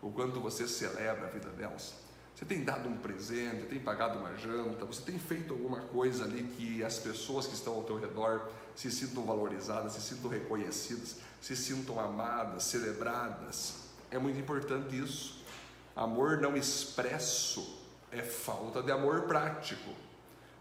O 0.00 0.10
quanto 0.10 0.40
você 0.40 0.66
celebra 0.66 1.28
a 1.28 1.30
vida 1.30 1.48
delas? 1.50 1.94
Você 2.34 2.44
tem 2.44 2.64
dado 2.64 2.88
um 2.88 2.96
presente, 2.96 3.66
tem 3.66 3.78
pagado 3.78 4.18
uma 4.18 4.34
janta, 4.36 4.84
você 4.84 5.02
tem 5.02 5.18
feito 5.18 5.52
alguma 5.52 5.80
coisa 5.80 6.24
ali 6.24 6.42
que 6.42 6.82
as 6.82 6.98
pessoas 6.98 7.46
que 7.46 7.54
estão 7.54 7.74
ao 7.74 7.84
teu 7.84 7.98
redor 7.98 8.48
se 8.74 8.90
sintam 8.90 9.24
valorizadas, 9.24 9.92
se 9.92 10.00
sintam 10.00 10.30
reconhecidas, 10.30 11.16
se 11.40 11.54
sintam 11.54 12.00
amadas, 12.00 12.64
celebradas. 12.64 13.82
É 14.10 14.18
muito 14.18 14.38
importante 14.40 14.98
isso. 14.98 15.42
Amor 15.94 16.40
não 16.40 16.56
expresso 16.56 17.82
é 18.12 18.22
falta 18.22 18.82
de 18.82 18.92
amor 18.92 19.22
prático. 19.22 19.90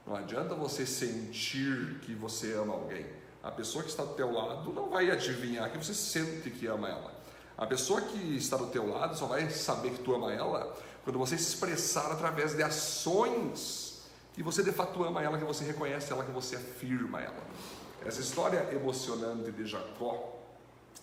Não 0.08 0.16
adianta 0.16 0.56
você 0.56 0.86
sentir 0.86 2.00
que 2.02 2.16
você 2.16 2.54
ama 2.54 2.74
alguém. 2.74 3.06
A 3.44 3.52
pessoa 3.52 3.84
que 3.84 3.90
está 3.90 4.04
do 4.04 4.14
teu 4.14 4.32
lado 4.32 4.72
não 4.72 4.90
vai 4.90 5.12
adivinhar 5.12 5.70
que 5.70 5.78
você 5.78 5.94
sente 5.94 6.50
que 6.50 6.66
ama 6.68 6.88
ela. 6.88 7.22
A 7.58 7.68
pessoa 7.68 8.02
que 8.02 8.38
está 8.38 8.56
do 8.56 8.68
teu 8.68 8.90
lado 8.90 9.18
só 9.18 9.26
vai 9.26 9.50
saber 9.50 9.92
que 9.92 10.00
tu 10.00 10.16
ama 10.16 10.32
ela 10.32 10.76
quando 11.04 11.18
você 11.18 11.36
expressar 11.36 12.12
através 12.12 12.56
de 12.56 12.64
ações 12.64 13.92
que 14.34 14.42
você 14.42 14.64
de 14.64 14.72
fato 14.72 15.04
ama 15.04 15.22
ela, 15.22 15.38
que 15.38 15.44
você 15.44 15.64
reconhece 15.64 16.12
ela, 16.12 16.24
que 16.24 16.32
você 16.32 16.56
afirma 16.56 17.20
ela. 17.20 17.44
Essa 18.06 18.22
história 18.22 18.70
emocionante 18.74 19.52
de 19.52 19.66
Jacó, 19.66 20.40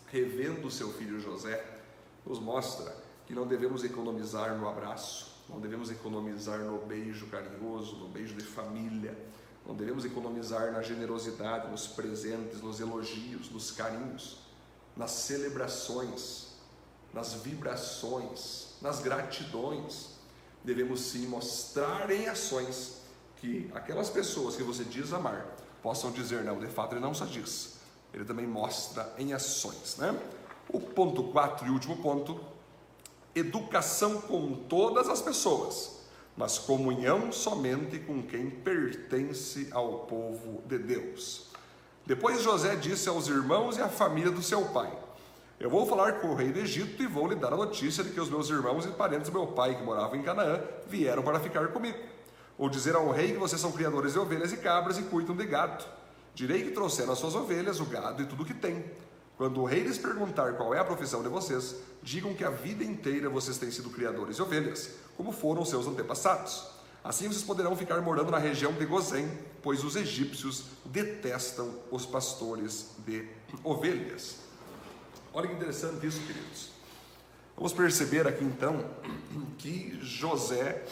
revendo 0.07 0.71
seu 0.71 0.93
filho 0.93 1.21
José, 1.21 1.63
nos 2.25 2.39
mostra 2.39 2.97
que 3.27 3.35
não 3.35 3.47
devemos 3.47 3.85
economizar 3.85 4.57
no 4.57 4.69
abraço, 4.69 5.37
não 5.49 5.61
devemos 5.61 5.91
economizar 5.91 6.59
no 6.61 6.79
beijo 6.79 7.27
carinhoso, 7.27 7.97
no 7.97 8.09
beijo 8.09 8.35
de 8.35 8.45
família, 8.45 9.17
não 9.67 9.75
devemos 9.75 10.05
economizar 10.05 10.73
na 10.73 10.83
generosidade, 10.83 11.71
nos 11.71 11.87
presentes, 11.87 12.63
nos 12.63 12.81
elogios, 12.81 13.51
nos 13.51 13.71
carinhos, 13.71 14.39
nas 14.97 15.11
celebrações, 15.11 16.49
nas 17.13 17.35
vibrações, 17.35 18.68
nas 18.81 19.01
gratidões. 19.01 20.19
Devemos 20.65 21.01
sim 21.01 21.27
mostrar 21.27 22.11
em 22.11 22.29
ações 22.29 23.03
que 23.37 23.71
aquelas 23.75 24.11
pessoas 24.11 24.57
que 24.57 24.63
você 24.63 24.85
diz 24.85 25.13
amar 25.13 25.47
possam 25.83 26.11
dizer 26.11 26.43
não, 26.43 26.59
de 26.59 26.67
fato 26.67 26.95
ele 26.95 27.01
não 27.01 27.15
só 27.15 27.25
diz, 27.25 27.77
ele 28.13 28.25
também 28.25 28.47
mostra 28.47 29.15
em 29.17 29.33
ações, 29.33 29.97
né? 29.97 30.19
O 30.69 30.81
ponto 30.81 31.25
4 31.25 31.67
e 31.67 31.71
último 31.71 31.97
ponto, 31.99 32.41
educação 33.35 34.21
com 34.21 34.55
todas 34.69 35.09
as 35.09 35.23
pessoas 35.23 35.99
mas 36.39 36.57
comunhão 36.57 37.33
somente 37.33 37.99
com 37.99 38.23
quem 38.23 38.49
pertence 38.49 39.67
ao 39.73 40.07
povo 40.07 40.63
de 40.67 40.79
Deus. 40.79 41.49
Depois 42.07 42.41
José 42.41 42.77
disse 42.77 43.09
aos 43.09 43.27
irmãos 43.27 43.77
e 43.77 43.83
à 43.83 43.89
família 43.89 44.31
do 44.31 44.41
seu 44.41 44.65
pai: 44.67 44.97
Eu 45.61 45.69
vou 45.69 45.85
falar 45.87 46.21
com 46.21 46.29
o 46.29 46.35
rei 46.37 46.53
do 46.53 46.61
Egito 46.61 47.03
e 47.03 47.07
vou 47.09 47.27
lhe 47.27 47.35
dar 47.35 47.53
a 47.53 47.57
notícia 47.57 48.05
de 48.05 48.11
que 48.11 48.21
os 48.21 48.31
meus 48.31 48.49
irmãos 48.49 48.85
e 48.85 48.91
parentes 48.91 49.29
do 49.29 49.37
meu 49.37 49.49
pai, 49.49 49.75
que 49.75 49.83
moravam 49.83 50.15
em 50.15 50.23
Canaã, 50.23 50.61
vieram 50.87 51.21
para 51.21 51.41
ficar 51.41 51.67
comigo. 51.69 51.99
Ou 52.57 52.69
dizer 52.69 52.95
ao 52.95 53.11
rei 53.11 53.33
que 53.33 53.39
vocês 53.39 53.61
são 53.61 53.73
criadores 53.73 54.13
de 54.13 54.21
ovelhas 54.21 54.53
e 54.53 54.57
cabras 54.59 54.99
e 54.99 55.03
cuidam 55.03 55.35
de 55.35 55.45
gado. 55.45 55.85
Direi 56.33 56.63
que 56.63 56.71
trouxeram 56.71 57.13
as 57.13 57.19
suas 57.19 57.35
ovelhas, 57.35 57.81
o 57.81 57.87
gado 57.87 58.23
e 58.23 58.27
tudo 58.27 58.45
o 58.45 58.47
que 58.47 58.55
tem. 58.55 58.85
Quando 59.37 59.61
o 59.61 59.65
rei 59.65 59.83
lhes 59.83 59.99
perguntar 59.99 60.53
qual 60.53 60.73
é 60.73 60.79
a 60.79 60.85
profissão 60.85 61.25
de 61.25 61.29
vocês, 61.29 61.75
digam 62.05 62.35
que 62.35 62.45
a 62.45 62.51
vida 62.51 62.85
inteira 62.85 63.29
vocês 63.29 63.59
têm 63.59 63.73
sido 63.73 63.91
criadores 63.91 64.37
de 64.37 64.43
ovelhas, 64.43 64.95
como 65.17 65.33
foram 65.33 65.65
seus 65.65 65.89
antepassados. 65.89 66.69
Assim 67.03 67.27
vocês 67.27 67.43
poderão 67.43 67.75
ficar 67.75 68.01
morando 68.01 68.31
na 68.31 68.39
região 68.39 68.73
de 68.73 68.87
Gozém, 68.87 69.29
pois 69.61 69.83
os 69.83 69.97
egípcios 69.97 70.67
detestam 70.85 71.75
os 71.91 72.07
pastores 72.07 72.91
de 73.05 73.29
ovelhas. 73.65 74.48
Olha 75.33 75.47
que 75.47 75.55
interessante 75.55 76.07
isso, 76.07 76.21
queridos. 76.21 76.71
Vamos 77.55 77.73
perceber 77.73 78.27
aqui 78.27 78.45
então 78.45 78.85
que 79.59 79.99
José 80.01 80.85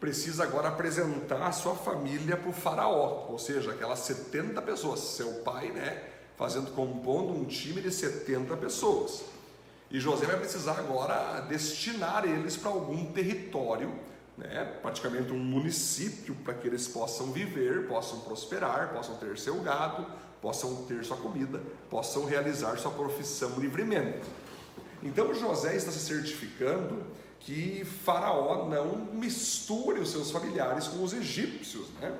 precisa 0.00 0.44
agora 0.44 0.68
apresentar 0.68 1.46
a 1.46 1.52
sua 1.52 1.74
família 1.74 2.36
para 2.36 2.48
o 2.48 2.52
faraó, 2.52 3.26
ou 3.28 3.38
seja, 3.38 3.72
aquelas 3.72 3.98
70 4.00 4.60
pessoas, 4.62 5.00
seu 5.00 5.34
pai, 5.42 5.70
né, 5.70 6.02
fazendo 6.36 6.70
compondo 6.72 7.32
um 7.32 7.44
time 7.44 7.82
de 7.82 7.92
70 7.92 8.56
pessoas. 8.56 9.22
E 9.90 10.00
José 10.00 10.24
vai 10.24 10.38
precisar 10.38 10.78
agora 10.78 11.40
destinar 11.42 12.24
eles 12.24 12.56
para 12.56 12.70
algum 12.70 13.12
território, 13.12 13.92
né, 14.38 14.78
praticamente 14.80 15.32
um 15.32 15.38
município, 15.38 16.34
para 16.36 16.54
que 16.54 16.66
eles 16.66 16.88
possam 16.88 17.30
viver, 17.30 17.86
possam 17.86 18.20
prosperar, 18.20 18.94
possam 18.94 19.16
ter 19.16 19.38
seu 19.38 19.60
gado, 19.60 20.06
possam 20.40 20.84
ter 20.84 21.04
sua 21.04 21.16
comida, 21.16 21.62
possam 21.88 22.24
realizar 22.24 22.76
sua 22.78 22.90
profissão 22.90 23.58
livremente. 23.58 24.26
Então 25.02 25.34
José 25.34 25.76
está 25.76 25.90
se 25.90 26.00
certificando 26.00 27.02
que 27.40 27.84
Faraó 27.84 28.68
não 28.68 28.96
misture 29.14 30.00
os 30.00 30.10
seus 30.10 30.30
familiares 30.30 30.88
com 30.88 31.02
os 31.02 31.12
egípcios, 31.12 31.88
né? 32.00 32.14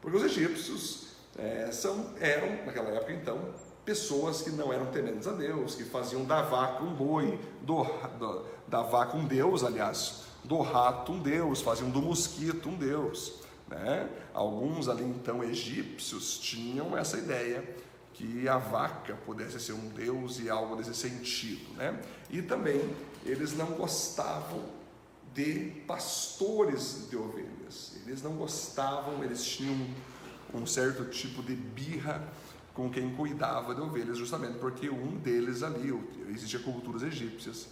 Porque 0.00 0.16
os 0.16 0.24
egípcios 0.24 1.08
é, 1.38 1.70
são, 1.70 2.10
eram, 2.20 2.64
naquela 2.66 2.90
época 2.90 3.12
então, 3.12 3.38
pessoas 3.84 4.42
que 4.42 4.50
não 4.50 4.72
eram 4.72 4.86
tementes 4.86 5.26
a 5.28 5.32
Deus, 5.32 5.74
que 5.74 5.84
faziam 5.84 6.24
da 6.24 6.42
vaca 6.42 6.82
um 6.82 6.92
boi, 6.92 7.38
do, 7.62 7.84
do, 8.18 8.44
da 8.66 8.82
vaca 8.82 9.16
um 9.16 9.24
deus, 9.24 9.62
aliás, 9.62 10.24
do 10.42 10.60
rato 10.60 11.12
um 11.12 11.18
deus, 11.18 11.60
faziam 11.60 11.88
do 11.90 12.02
mosquito 12.02 12.68
um 12.68 12.76
deus. 12.76 13.43
Né? 13.68 14.08
Alguns 14.32 14.88
ali 14.88 15.04
então 15.04 15.42
egípcios 15.42 16.38
tinham 16.38 16.96
essa 16.96 17.16
ideia 17.18 17.64
que 18.12 18.48
a 18.48 18.58
vaca 18.58 19.14
pudesse 19.26 19.58
ser 19.58 19.72
um 19.72 19.88
deus 19.88 20.38
e 20.38 20.48
algo 20.48 20.76
desse 20.76 20.94
sentido, 20.94 21.74
né? 21.74 22.00
E 22.30 22.40
também 22.42 22.80
eles 23.24 23.56
não 23.56 23.72
gostavam 23.72 24.62
de 25.34 25.82
pastores 25.86 27.08
de 27.10 27.16
ovelhas. 27.16 27.96
Eles 28.06 28.22
não 28.22 28.36
gostavam, 28.36 29.24
eles 29.24 29.44
tinham 29.44 29.76
um 30.54 30.64
certo 30.64 31.04
tipo 31.06 31.42
de 31.42 31.56
birra 31.56 32.22
com 32.72 32.88
quem 32.88 33.14
cuidava 33.16 33.74
de 33.74 33.80
ovelhas, 33.80 34.16
justamente 34.16 34.58
porque 34.58 34.88
um 34.88 35.16
deles 35.16 35.62
ali, 35.62 35.92
existia 36.28 36.60
culturas 36.60 37.02
egípcias 37.02 37.68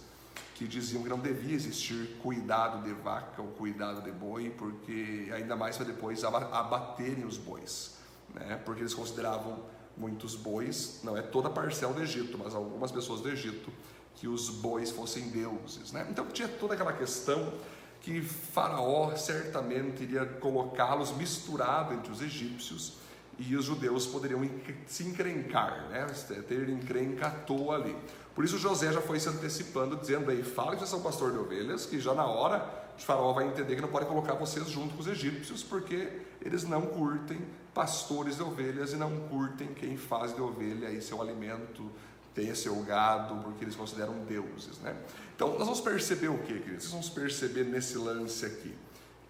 que 0.63 0.67
diziam 0.69 1.03
que 1.03 1.09
não 1.09 1.19
devia 1.19 1.53
existir 1.53 2.17
cuidado 2.21 2.83
de 2.83 2.93
vaca 2.93 3.41
ou 3.41 3.49
cuidado 3.49 4.01
de 4.01 4.11
boi, 4.13 4.49
porque 4.49 5.29
ainda 5.35 5.57
mais 5.57 5.75
para 5.75 5.85
depois 5.85 6.23
abaterem 6.23 7.25
os 7.25 7.37
bois, 7.37 7.97
né? 8.33 8.61
Porque 8.63 8.81
eles 8.81 8.93
consideravam 8.93 9.59
muitos 9.97 10.35
bois, 10.35 11.01
não 11.03 11.17
é 11.17 11.21
toda 11.21 11.49
a 11.49 11.51
parcela 11.51 11.93
do 11.93 12.01
Egito, 12.01 12.37
mas 12.37 12.55
algumas 12.55 12.93
pessoas 12.93 13.19
do 13.19 13.29
Egito, 13.29 13.73
que 14.15 14.25
os 14.25 14.49
bois 14.49 14.89
fossem 14.89 15.27
deuses. 15.31 15.91
Né? 15.91 16.07
Então 16.09 16.25
tinha 16.27 16.47
toda 16.47 16.75
aquela 16.75 16.93
questão 16.93 17.53
que 17.99 18.21
Faraó 18.21 19.13
certamente 19.17 20.03
iria 20.03 20.25
colocá-los 20.25 21.11
misturado 21.11 21.93
entre 21.93 22.09
os 22.09 22.21
egípcios 22.21 22.93
e 23.37 23.55
os 23.55 23.65
judeus 23.65 24.05
poderiam 24.05 24.47
se 24.85 25.03
encrencar, 25.03 25.89
né? 25.89 26.05
ter 26.47 26.69
encrenca 26.69 27.27
à 27.27 27.31
toa 27.31 27.75
ali. 27.75 27.95
Por 28.35 28.43
isso 28.43 28.57
José 28.57 28.91
já 28.91 29.01
foi 29.01 29.19
se 29.19 29.29
antecipando, 29.29 29.95
dizendo 29.95 30.29
aí, 30.31 30.43
fala 30.43 30.71
que 30.71 30.77
vocês 30.77 30.89
são 30.89 31.01
pastor 31.01 31.31
de 31.31 31.37
ovelhas, 31.37 31.85
que 31.85 31.99
já 31.99 32.13
na 32.13 32.25
hora 32.25 32.83
o 32.97 33.01
faraó 33.01 33.33
vai 33.33 33.47
entender 33.47 33.75
que 33.75 33.81
não 33.81 33.89
pode 33.89 34.05
colocar 34.05 34.33
vocês 34.33 34.67
junto 34.69 34.93
com 34.95 35.01
os 35.01 35.07
egípcios, 35.07 35.63
porque 35.63 36.09
eles 36.41 36.63
não 36.63 36.81
curtem 36.81 37.41
pastores 37.73 38.37
de 38.37 38.43
ovelhas 38.43 38.93
e 38.93 38.95
não 38.95 39.11
curtem 39.29 39.73
quem 39.73 39.97
faz 39.97 40.35
de 40.35 40.41
ovelha 40.41 40.87
aí 40.87 41.01
seu 41.01 41.21
alimento, 41.21 41.89
tenha 42.33 42.55
seu 42.55 42.75
gado, 42.83 43.35
porque 43.43 43.63
eles 43.63 43.75
consideram 43.75 44.13
deuses, 44.25 44.79
né? 44.79 44.95
Então, 45.35 45.49
nós 45.49 45.65
vamos 45.65 45.81
perceber 45.81 46.29
o 46.29 46.37
que, 46.39 46.59
queridos? 46.59 46.85
Nós 46.85 46.91
vamos 46.91 47.09
perceber 47.09 47.63
nesse 47.63 47.97
lance 47.97 48.45
aqui, 48.45 48.73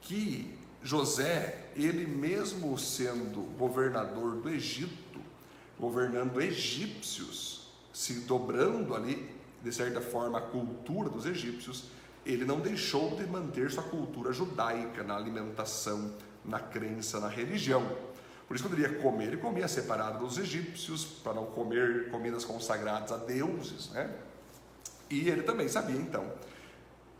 que 0.01 0.57
José, 0.83 1.69
ele 1.75 2.05
mesmo 2.05 2.77
sendo 2.77 3.41
governador 3.57 4.35
do 4.35 4.49
Egito, 4.49 5.21
governando 5.79 6.41
egípcios, 6.41 7.71
se 7.93 8.21
dobrando 8.21 8.93
ali, 8.93 9.33
de 9.63 9.71
certa 9.71 10.01
forma, 10.01 10.37
a 10.37 10.41
cultura 10.41 11.09
dos 11.09 11.25
egípcios, 11.25 11.85
ele 12.25 12.45
não 12.45 12.59
deixou 12.59 13.15
de 13.15 13.25
manter 13.25 13.71
sua 13.71 13.83
cultura 13.83 14.33
judaica 14.33 15.03
na 15.03 15.15
alimentação, 15.15 16.13
na 16.43 16.59
crença, 16.59 17.19
na 17.19 17.27
religião. 17.27 17.85
Por 18.47 18.55
isso, 18.55 18.63
quando 18.65 18.73
ele 18.73 18.83
ia 18.83 19.01
comer, 19.01 19.27
ele 19.27 19.37
comia 19.37 19.67
separado 19.67 20.19
dos 20.25 20.37
egípcios, 20.37 21.05
para 21.05 21.33
não 21.33 21.45
comer 21.45 22.09
comidas 22.09 22.43
consagradas 22.43 23.11
a 23.11 23.17
deuses, 23.17 23.89
né? 23.91 24.13
E 25.09 25.29
ele 25.29 25.43
também 25.43 25.67
sabia, 25.67 25.95
então, 25.95 26.29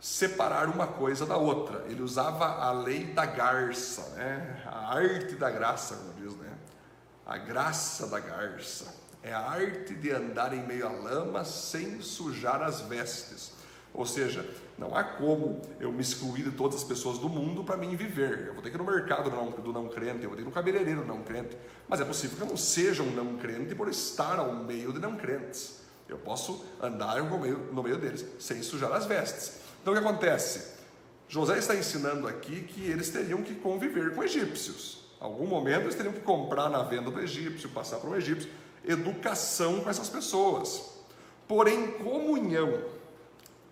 separar 0.04 0.68
uma 0.68 0.86
coisa 0.86 1.24
da 1.24 1.38
outra. 1.38 1.82
Ele 1.88 2.02
usava 2.02 2.44
a 2.44 2.70
lei 2.72 3.04
da 3.06 3.24
garça, 3.24 4.02
né? 4.16 4.62
A 4.66 4.94
arte 4.94 5.34
da 5.34 5.50
graça, 5.50 5.96
como 5.96 6.12
diz, 6.12 6.36
né? 6.36 6.52
A 7.24 7.38
graça 7.38 8.06
da 8.08 8.20
garça. 8.20 8.94
É 9.22 9.32
a 9.32 9.40
arte 9.40 9.94
de 9.94 10.10
andar 10.10 10.52
em 10.52 10.62
meio 10.66 10.86
à 10.86 10.90
lama 10.90 11.42
sem 11.42 12.02
sujar 12.02 12.62
as 12.62 12.82
vestes. 12.82 13.52
Ou 13.94 14.04
seja, 14.04 14.46
não 14.76 14.94
há 14.94 15.02
como 15.02 15.62
eu 15.80 15.90
me 15.90 16.02
excluir 16.02 16.42
de 16.42 16.50
todas 16.50 16.82
as 16.82 16.84
pessoas 16.84 17.16
do 17.16 17.30
mundo 17.30 17.64
para 17.64 17.78
mim 17.78 17.96
viver. 17.96 18.48
Eu 18.48 18.52
vou 18.52 18.62
ter 18.62 18.68
que 18.68 18.76
ir 18.76 18.78
no 18.78 18.84
mercado 18.84 19.30
do 19.30 19.36
não, 19.36 19.50
do 19.52 19.72
não 19.72 19.88
crente, 19.88 20.22
eu 20.22 20.28
vou 20.28 20.36
ter 20.36 20.42
que 20.42 20.42
ir 20.42 20.44
no 20.44 20.52
cabeleireiro 20.52 21.00
do 21.00 21.06
não 21.06 21.22
crente. 21.22 21.56
Mas 21.88 22.02
é 22.02 22.04
possível 22.04 22.36
que 22.36 22.42
eu 22.42 22.48
não 22.48 22.58
seja 22.58 23.02
um 23.02 23.10
não 23.12 23.38
crente 23.38 23.74
por 23.74 23.88
estar 23.88 24.38
ao 24.38 24.54
meio 24.54 24.92
de 24.92 24.98
não 24.98 25.16
crentes. 25.16 25.80
Eu 26.06 26.18
posso 26.18 26.62
andar 26.82 27.22
no 27.22 27.38
meio, 27.38 27.72
no 27.72 27.82
meio 27.82 27.96
deles 27.96 28.26
sem 28.38 28.62
sujar 28.62 28.92
as 28.92 29.06
vestes. 29.06 29.63
Então 29.84 29.92
o 29.92 29.96
que 29.98 30.02
acontece? 30.02 30.76
José 31.28 31.58
está 31.58 31.74
ensinando 31.74 32.26
aqui 32.26 32.62
que 32.62 32.86
eles 32.86 33.10
teriam 33.10 33.42
que 33.42 33.54
conviver 33.54 34.14
com 34.14 34.24
egípcios. 34.24 35.04
Em 35.20 35.24
algum 35.24 35.46
momento 35.46 35.82
eles 35.82 35.94
teriam 35.94 36.14
que 36.14 36.20
comprar 36.20 36.70
na 36.70 36.82
venda 36.82 37.10
do 37.10 37.20
egípcio, 37.20 37.68
passar 37.68 37.98
para 37.98 38.08
o 38.08 38.16
egípcio. 38.16 38.48
Educação 38.82 39.82
com 39.82 39.90
essas 39.90 40.08
pessoas. 40.08 40.94
Porém, 41.46 41.98
comunhão 41.98 42.82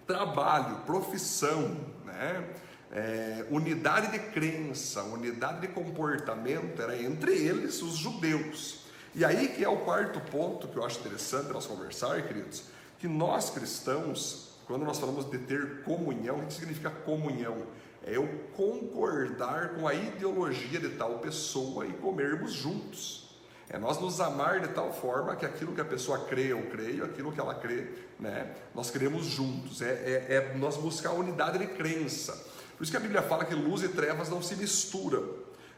trabalho, 0.07 0.81
profissão, 0.85 1.79
né? 2.05 2.46
É, 2.90 3.46
unidade 3.51 4.12
de 4.12 4.18
crença, 4.18 5.03
unidade 5.05 5.62
de 5.62 5.68
comportamento, 5.68 6.83
era 6.83 7.03
entre 7.03 7.33
eles 7.33 7.81
os 7.81 7.96
judeus. 7.96 8.81
E 9.14 9.25
aí 9.25 9.48
que 9.48 9.64
é 9.64 9.68
o 9.68 9.79
quarto 9.79 10.20
ponto 10.20 10.68
que 10.68 10.77
eu 10.77 10.85
acho 10.85 11.01
interessante 11.01 11.51
nós 11.51 11.66
conversar, 11.66 12.20
queridos, 12.20 12.64
que 12.98 13.09
nós 13.09 13.48
cristãos, 13.48 14.51
quando 14.72 14.87
nós 14.87 14.98
falamos 14.98 15.30
de 15.30 15.37
ter 15.37 15.82
comunhão, 15.82 16.38
o 16.38 16.46
que 16.46 16.54
significa 16.54 16.88
comunhão? 16.88 17.58
É 18.02 18.16
eu 18.16 18.26
concordar 18.56 19.74
com 19.74 19.87
a 19.87 19.92
ideologia 19.92 20.80
de 20.80 20.88
tal 20.96 21.18
pessoa 21.18 21.87
e 21.87 21.92
comermos 21.92 22.54
juntos. 22.54 23.37
É 23.68 23.76
nós 23.76 24.00
nos 24.00 24.18
amar 24.18 24.61
de 24.61 24.68
tal 24.68 24.90
forma 24.90 25.37
que 25.37 25.44
aquilo 25.44 25.74
que 25.74 25.80
a 25.82 25.85
pessoa 25.85 26.24
crê, 26.24 26.52
eu 26.52 26.70
creio, 26.70 27.04
aquilo 27.04 27.30
que 27.30 27.38
ela 27.38 27.54
crê, 27.54 27.87
né, 28.18 28.50
nós 28.74 28.90
cremos 28.90 29.26
juntos. 29.26 29.82
É, 29.82 29.90
é, 29.90 30.35
é 30.37 30.56
nós 30.56 30.78
buscar 30.78 31.11
a 31.11 31.12
unidade 31.12 31.58
de 31.58 31.66
crença. 31.66 32.32
Por 32.74 32.82
isso 32.82 32.90
que 32.90 32.96
a 32.96 33.00
Bíblia 33.00 33.20
fala 33.20 33.44
que 33.44 33.54
luz 33.54 33.82
e 33.82 33.88
trevas 33.88 34.30
não 34.30 34.40
se 34.40 34.56
misturam. 34.56 35.35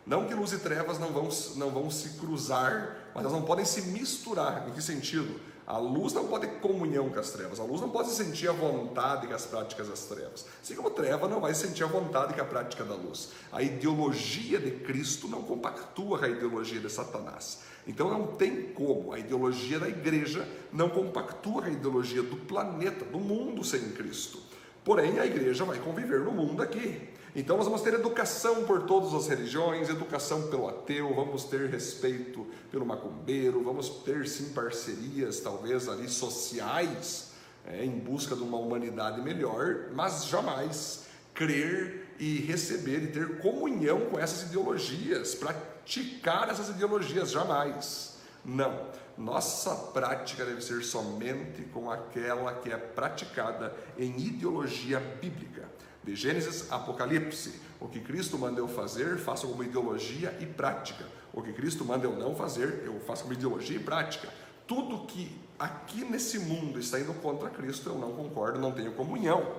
Não 0.06 0.28
que 0.28 0.34
luz 0.34 0.52
e 0.52 0.58
trevas 0.58 1.00
não 1.00 1.08
vão, 1.12 1.28
não 1.56 1.70
vão 1.72 1.90
se 1.90 2.10
cruzar, 2.10 3.10
mas 3.12 3.24
elas 3.24 3.32
não 3.32 3.42
podem 3.42 3.64
se 3.64 3.82
misturar. 3.82 4.68
Em 4.68 4.70
que 4.70 4.80
sentido? 4.80 5.40
A 5.66 5.78
luz 5.78 6.12
não 6.12 6.28
pode 6.28 6.46
ter 6.46 6.60
comunhão 6.60 7.08
com 7.08 7.18
as 7.18 7.30
trevas, 7.30 7.58
a 7.58 7.64
luz 7.64 7.80
não 7.80 7.88
pode 7.88 8.10
sentir 8.10 8.48
a 8.48 8.52
vontade 8.52 9.26
com 9.26 9.32
as 9.32 9.46
práticas 9.46 9.88
das 9.88 10.04
trevas, 10.04 10.44
assim 10.62 10.74
como 10.74 10.88
a 10.88 10.90
treva 10.90 11.26
não 11.26 11.40
vai 11.40 11.54
sentir 11.54 11.84
a 11.84 11.86
vontade 11.86 12.34
com 12.34 12.40
a 12.42 12.44
prática 12.44 12.84
da 12.84 12.94
luz. 12.94 13.30
A 13.50 13.62
ideologia 13.62 14.58
de 14.58 14.72
Cristo 14.72 15.26
não 15.26 15.42
compactua 15.42 16.18
com 16.18 16.24
a 16.24 16.28
ideologia 16.28 16.80
de 16.80 16.90
Satanás. 16.90 17.60
Então 17.86 18.10
não 18.10 18.26
tem 18.26 18.72
como, 18.72 19.12
a 19.12 19.18
ideologia 19.18 19.78
da 19.78 19.88
igreja 19.88 20.46
não 20.70 20.90
compactua 20.90 21.62
com 21.62 21.68
a 21.68 21.72
ideologia 21.72 22.22
do 22.22 22.36
planeta, 22.36 23.04
do 23.06 23.18
mundo 23.18 23.64
sem 23.64 23.92
Cristo. 23.92 24.38
Porém, 24.84 25.18
a 25.18 25.24
igreja 25.24 25.64
vai 25.64 25.78
conviver 25.78 26.20
no 26.20 26.32
mundo 26.32 26.62
aqui. 26.62 27.13
Então 27.36 27.56
nós 27.56 27.66
vamos 27.66 27.82
ter 27.82 27.94
educação 27.94 28.64
por 28.64 28.84
todas 28.84 29.12
as 29.12 29.26
religiões, 29.26 29.88
educação 29.88 30.48
pelo 30.48 30.68
ateu, 30.68 31.12
vamos 31.14 31.42
ter 31.42 31.68
respeito 31.68 32.46
pelo 32.70 32.86
macumbeiro, 32.86 33.64
vamos 33.64 33.88
ter 33.88 34.28
sim 34.28 34.52
parcerias, 34.52 35.40
talvez 35.40 35.88
ali 35.88 36.08
sociais, 36.08 37.32
é, 37.66 37.84
em 37.84 37.90
busca 37.90 38.36
de 38.36 38.42
uma 38.42 38.56
humanidade 38.56 39.20
melhor, 39.20 39.88
mas 39.92 40.26
jamais 40.26 41.06
crer 41.34 42.14
e 42.20 42.38
receber 42.38 43.02
e 43.02 43.06
ter 43.08 43.38
comunhão 43.38 44.02
com 44.02 44.18
essas 44.18 44.48
ideologias, 44.48 45.34
praticar 45.34 46.48
essas 46.48 46.68
ideologias, 46.68 47.32
jamais. 47.32 48.14
Não. 48.44 48.94
Nossa 49.16 49.74
prática 49.92 50.44
deve 50.44 50.60
ser 50.60 50.82
somente 50.82 51.62
com 51.72 51.90
aquela 51.90 52.52
que 52.54 52.70
é 52.70 52.76
praticada 52.76 53.74
em 53.98 54.16
ideologia 54.18 55.00
bíblica. 55.20 55.68
De 56.04 56.14
Gênesis 56.14 56.70
a 56.70 56.76
Apocalipse, 56.76 57.60
o 57.80 57.88
que 57.88 57.98
Cristo 57.98 58.38
manda 58.38 58.60
eu 58.60 58.68
fazer, 58.68 59.16
faço 59.18 59.48
como 59.48 59.64
ideologia 59.64 60.36
e 60.38 60.46
prática. 60.46 61.04
O 61.32 61.42
que 61.42 61.52
Cristo 61.52 61.84
manda 61.84 62.06
eu 62.06 62.14
não 62.14 62.34
fazer, 62.34 62.82
eu 62.84 63.00
faço 63.00 63.22
como 63.22 63.34
ideologia 63.34 63.76
e 63.76 63.80
prática. 63.80 64.28
Tudo 64.66 65.06
que 65.06 65.34
aqui 65.58 66.04
nesse 66.04 66.38
mundo 66.38 66.78
está 66.78 67.00
indo 67.00 67.12
contra 67.14 67.48
Cristo, 67.48 67.88
eu 67.88 67.98
não 67.98 68.12
concordo, 68.12 68.58
não 68.58 68.72
tenho 68.72 68.92
comunhão. 68.92 69.54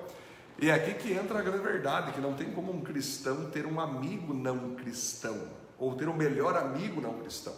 E 0.60 0.70
é 0.70 0.74
aqui 0.74 0.94
que 0.94 1.14
entra 1.14 1.40
a 1.40 1.42
grande 1.42 1.64
verdade, 1.64 2.12
que 2.14 2.22
não 2.22 2.34
tem 2.34 2.52
como 2.52 2.72
um 2.72 2.82
cristão 2.82 3.50
ter 3.50 3.66
um 3.66 3.80
amigo 3.80 4.34
não 4.34 4.76
cristão, 4.76 5.50
ou 5.78 5.96
ter 5.96 6.08
um 6.08 6.16
melhor 6.16 6.56
amigo 6.56 7.02
não 7.02 7.16
cristão. 7.16 7.54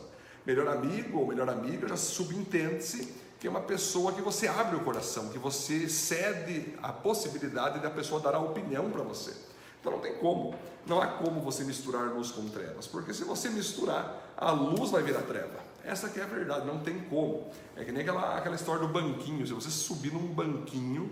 Melhor 0.45 0.67
amigo 0.69 1.19
ou 1.19 1.27
melhor 1.27 1.49
amiga 1.49 1.89
já 1.89 1.97
subentende-se 1.97 3.13
que 3.39 3.47
é 3.47 3.49
uma 3.49 3.61
pessoa 3.61 4.11
que 4.11 4.21
você 4.21 4.47
abre 4.47 4.75
o 4.75 4.79
coração, 4.81 5.29
que 5.29 5.37
você 5.37 5.87
cede 5.87 6.73
a 6.81 6.91
possibilidade 6.91 7.79
da 7.79 7.89
pessoa 7.89 8.19
dar 8.19 8.35
a 8.35 8.39
opinião 8.39 8.89
para 8.89 9.03
você. 9.03 9.33
Então 9.79 9.91
não 9.91 9.99
tem 9.99 10.15
como, 10.15 10.55
não 10.85 11.01
há 11.01 11.07
como 11.07 11.39
você 11.41 11.63
misturar 11.63 12.13
luz 12.13 12.31
com 12.31 12.47
trevas, 12.47 12.87
porque 12.87 13.13
se 13.13 13.23
você 13.23 13.49
misturar, 13.49 14.33
a 14.35 14.51
luz 14.51 14.89
vai 14.89 15.03
virar 15.03 15.21
treva. 15.21 15.67
Essa 15.83 16.09
que 16.09 16.19
é 16.19 16.23
a 16.23 16.27
verdade, 16.27 16.65
não 16.65 16.79
tem 16.79 16.99
como. 17.01 17.49
É 17.75 17.85
que 17.85 17.91
nem 17.91 18.01
aquela, 18.01 18.37
aquela 18.37 18.55
história 18.55 18.85
do 18.85 18.91
banquinho, 18.91 19.45
se 19.45 19.53
você 19.53 19.69
subir 19.69 20.11
num 20.11 20.33
banquinho 20.33 21.09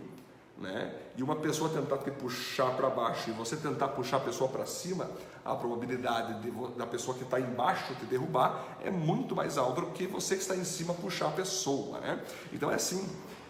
né? 0.58 0.94
E 1.18 1.24
uma 1.24 1.36
pessoa 1.36 1.70
tentar 1.70 1.98
te 1.98 2.12
puxar 2.12 2.72
para 2.76 2.90
baixo 2.90 3.30
e 3.30 3.34
você 3.34 3.58
tentar 3.58 3.90
puxar 3.90 4.18
a 4.18 4.22
pessoa 4.22 4.50
para 4.50 4.66
cima, 4.66 5.10
a 5.44 5.54
probabilidade 5.56 6.42
de, 6.42 6.52
da 6.78 6.88
pessoa 6.88 7.16
que 7.18 7.24
está 7.24 7.40
embaixo 7.40 7.94
te 7.96 8.06
derrubar 8.06 8.78
é 8.84 8.90
muito 8.90 9.36
mais 9.36 9.58
alta 9.58 9.82
do 9.82 9.88
que 9.88 10.08
você 10.08 10.36
que 10.36 10.42
está 10.42 10.56
em 10.56 10.64
cima 10.64 10.94
puxar 10.94 11.28
a 11.28 11.32
pessoa, 11.32 12.00
né? 12.00 12.24
Então 12.54 12.72
é 12.72 12.76
assim, 12.76 13.08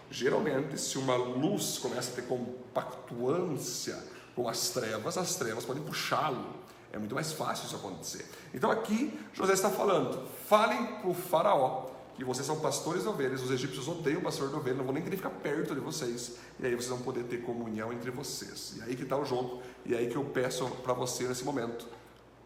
geralmente 0.09 0.79
se 0.79 0.97
uma 0.97 1.15
luz 1.15 1.77
começa 1.77 2.11
a 2.11 2.15
ter 2.15 2.27
compactuância 2.27 3.97
com 4.35 4.49
as 4.49 4.69
trevas, 4.69 5.17
as 5.17 5.35
trevas 5.35 5.63
podem 5.63 5.83
puxá-lo. 5.83 6.65
É 6.91 6.97
muito 6.97 7.13
mais 7.13 7.33
fácil 7.33 7.65
isso 7.65 7.75
acontecer. 7.75 8.25
Então 8.53 8.71
aqui 8.71 9.19
José 9.33 9.53
está 9.53 9.69
falando, 9.69 10.27
falem 10.47 10.85
para 10.97 11.09
o 11.09 11.13
faraó 11.13 11.94
que 12.15 12.23
vocês 12.23 12.47
são 12.47 12.59
pastores 12.59 13.03
de 13.03 13.09
ovelhas, 13.09 13.41
os 13.41 13.51
egípcios 13.51 13.87
odeiam 13.87 14.19
o 14.19 14.23
pastor 14.23 14.49
de 14.49 14.55
ovelhas, 14.55 14.77
não 14.77 14.85
vão 14.85 14.93
nem 14.93 15.03
querer 15.03 15.17
ficar 15.17 15.31
perto 15.31 15.75
de 15.75 15.81
vocês, 15.81 16.37
e 16.59 16.65
aí 16.65 16.73
vocês 16.73 16.89
vão 16.89 17.01
poder 17.01 17.23
ter 17.25 17.41
comunhão 17.41 17.91
entre 17.91 18.09
vocês. 18.09 18.75
E 18.77 18.81
aí 18.83 18.95
que 18.95 19.03
está 19.03 19.17
o 19.17 19.25
jogo, 19.25 19.61
e 19.85 19.93
aí 19.93 20.07
que 20.07 20.15
eu 20.15 20.23
peço 20.23 20.65
para 20.81 20.93
você 20.93 21.27
nesse 21.27 21.43
momento: 21.43 21.85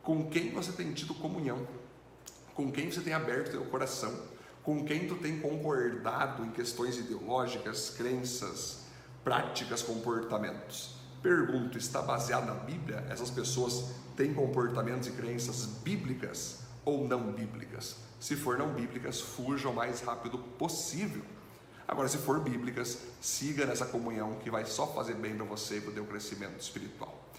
com 0.01 0.27
quem 0.27 0.51
você 0.51 0.71
tem 0.71 0.91
tido 0.93 1.13
comunhão? 1.13 1.67
Com 2.55 2.71
quem 2.71 2.91
você 2.91 3.01
tem 3.01 3.13
aberto 3.13 3.51
seu 3.51 3.63
coração? 3.65 4.13
Com 4.63 4.84
quem 4.84 5.08
tu 5.08 5.15
tem 5.15 5.39
concordado 5.39 6.43
em 6.43 6.51
questões 6.51 6.97
ideológicas, 6.97 7.91
crenças, 7.91 8.86
práticas, 9.23 9.84
comportamentos? 9.84 10.95
Pergunto, 11.21 11.77
está 11.77 12.01
baseado 12.01 12.47
na 12.47 12.55
Bíblia? 12.55 13.05
Essas 13.10 13.29
pessoas 13.29 13.91
têm 14.15 14.34
comportamentos 14.34 15.08
e 15.08 15.12
crenças 15.12 15.65
bíblicas 15.65 16.62
ou 16.84 17.08
não 17.08 17.32
bíblicas? 17.32 18.09
Se 18.19 18.36
for 18.36 18.58
não 18.58 18.73
bíblicas, 18.73 19.21
fuja 19.21 19.69
o 19.69 19.73
mais 19.73 20.01
rápido 20.01 20.38
possível. 20.38 21.23
Agora, 21.88 22.08
se 22.08 22.17
for 22.17 22.39
bíblicas, 22.39 22.99
siga 23.19 23.65
nessa 23.65 23.86
comunhão 23.86 24.36
que 24.36 24.51
vai 24.51 24.65
só 24.65 24.86
fazer 24.88 25.15
bem 25.15 25.36
para 25.36 25.45
você 25.45 25.77
e 25.77 25.82
para 25.82 25.89
o 25.89 25.93
teu 25.93 26.05
crescimento 26.05 26.60
espiritual. 26.60 27.18